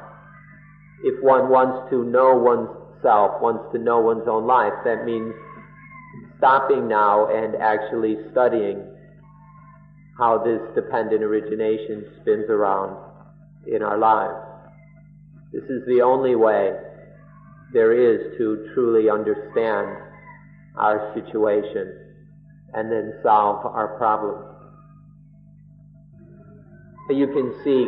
[1.04, 5.34] If one wants to know oneself, wants to know one's own life, that means
[6.38, 8.84] stopping now and actually studying
[10.18, 12.98] how this dependent origination spins around
[13.68, 14.38] in our lives.
[15.52, 16.72] This is the only way
[17.74, 19.98] there is to truly understand
[20.78, 21.98] our situation
[22.74, 24.52] and then solve our problem.
[27.10, 27.88] you can see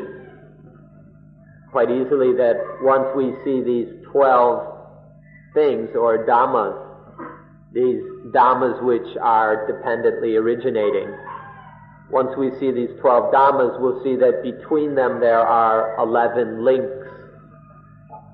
[1.72, 4.78] quite easily that once we see these 12
[5.54, 6.78] things or dhammas,
[7.74, 8.02] these
[8.32, 11.14] dhammas which are dependently originating,
[12.10, 17.08] once we see these 12 dhammas, we'll see that between them there are 11 links.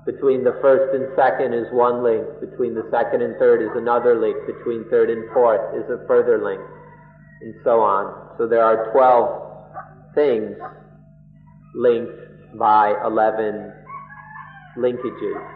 [0.06, 2.24] Between the first and second is one link.
[2.40, 4.36] Between the second and third is another link.
[4.46, 6.60] Between third and fourth is a further link.
[7.40, 8.36] And so on.
[8.38, 10.56] So there are 12 things
[11.74, 13.72] linked by 11
[14.76, 15.53] linkages.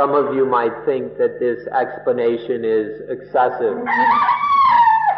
[0.00, 3.76] Some of you might think that this explanation is excessive,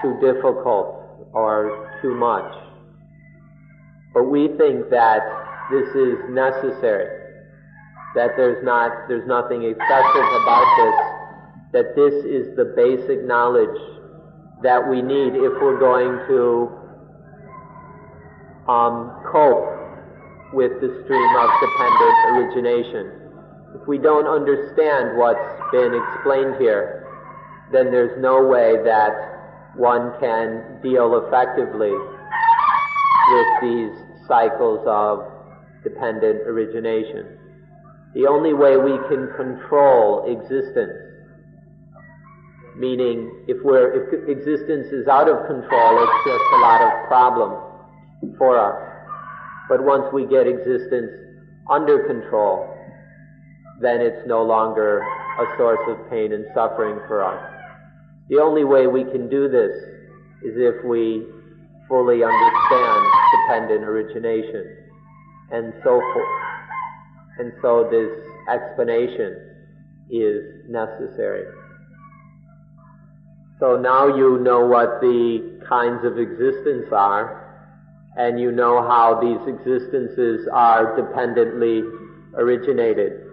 [0.03, 0.99] too difficult,
[1.33, 2.53] or too much.
[4.13, 5.23] But we think that
[5.71, 7.07] this is necessary,
[8.17, 10.95] that there's not, there's nothing excessive about this,
[11.75, 13.79] that this is the basic knowledge
[14.65, 16.69] that we need if we're going to
[18.67, 19.79] um, cope
[20.53, 23.22] with the stream of dependent origination.
[23.75, 27.07] If we don't understand what's been explained here,
[27.73, 33.93] then there's no way that one can deal effectively with these
[34.29, 35.25] cycles of
[35.83, 37.39] dependent origination.
[38.15, 40.93] The only way we can control existence,
[42.77, 48.37] meaning if we're, if existence is out of control, it's just a lot of problem
[48.37, 48.77] for us.
[49.69, 51.11] But once we get existence
[51.71, 52.72] under control,
[53.83, 55.01] then it's no longer
[55.41, 57.53] a source of pain and suffering for us.
[58.29, 59.73] The only way we can do this
[60.45, 61.27] is if we
[61.89, 63.07] fully understand
[63.47, 64.77] dependent origination
[65.51, 66.29] and so forth.
[67.39, 68.11] And so this
[68.49, 69.37] explanation
[70.11, 71.45] is necessary.
[73.59, 77.39] So now you know what the kinds of existence are,
[78.17, 81.83] and you know how these existences are dependently
[82.35, 83.32] originated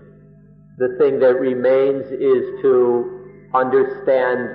[0.80, 4.48] the thing that remains is to understand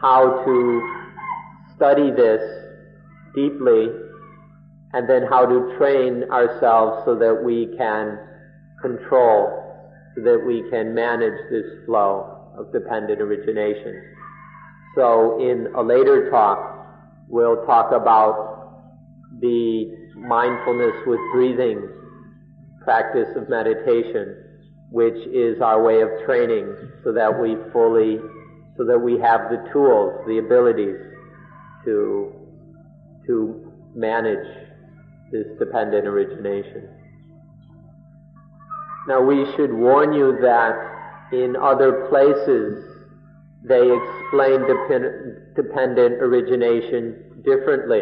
[0.00, 0.80] how to
[1.74, 2.40] study this
[3.34, 3.88] deeply
[4.92, 8.16] and then how to train ourselves so that we can
[8.80, 9.82] control,
[10.14, 14.00] so that we can manage this flow of dependent origination.
[14.94, 18.84] So in a later talk, we'll talk about
[19.40, 21.88] the mindfulness with breathing
[22.84, 24.45] practice of meditation
[24.96, 26.74] which is our way of training
[27.04, 28.16] so that we fully,
[28.78, 30.96] so that we have the tools, the abilities
[31.84, 32.32] to,
[33.26, 34.48] to manage
[35.30, 36.88] this dependent origination.
[39.06, 40.72] Now we should warn you that
[41.30, 42.82] in other places
[43.68, 48.00] they explain depend- dependent origination differently.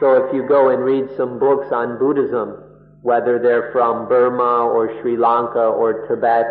[0.00, 2.65] So if you go and read some books on Buddhism,
[3.06, 6.44] whether they're from Burma or Sri Lanka or Tibet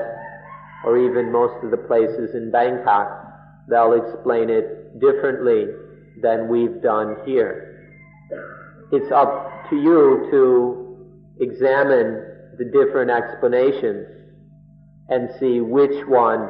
[0.86, 3.11] or even most of the places in Bangkok,
[3.68, 5.65] they'll explain it differently
[6.22, 7.91] than we've done here.
[8.94, 12.23] It's up to you to examine
[12.57, 14.07] the different explanations
[15.10, 16.49] and see which one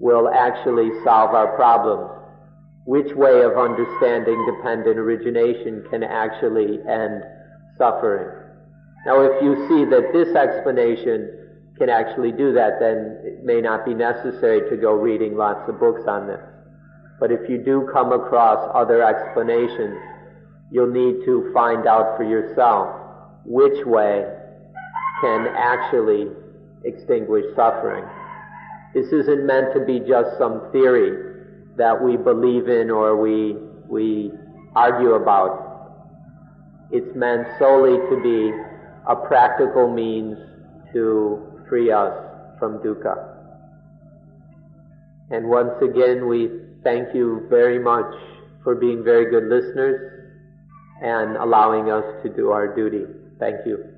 [0.00, 2.08] will actually solve our problems.
[2.86, 7.22] Which way of understanding dependent origination can actually end
[7.76, 8.41] suffering.
[9.04, 11.42] Now, if you see that this explanation
[11.76, 15.80] can actually do that, then it may not be necessary to go reading lots of
[15.80, 16.40] books on this.
[17.18, 19.98] But if you do come across other explanations,
[20.70, 22.96] you'll need to find out for yourself
[23.44, 24.24] which way
[25.20, 26.28] can actually
[26.84, 28.04] extinguish suffering.
[28.94, 31.32] This isn't meant to be just some theory
[31.76, 33.56] that we believe in or we,
[33.88, 34.30] we
[34.74, 35.70] argue about.
[36.90, 38.52] It's meant solely to be
[39.08, 40.36] a practical means
[40.92, 42.12] to free us
[42.58, 43.32] from dukkha.
[45.30, 46.50] And once again, we
[46.84, 48.14] thank you very much
[48.62, 50.28] for being very good listeners
[51.02, 53.04] and allowing us to do our duty.
[53.38, 53.91] Thank you.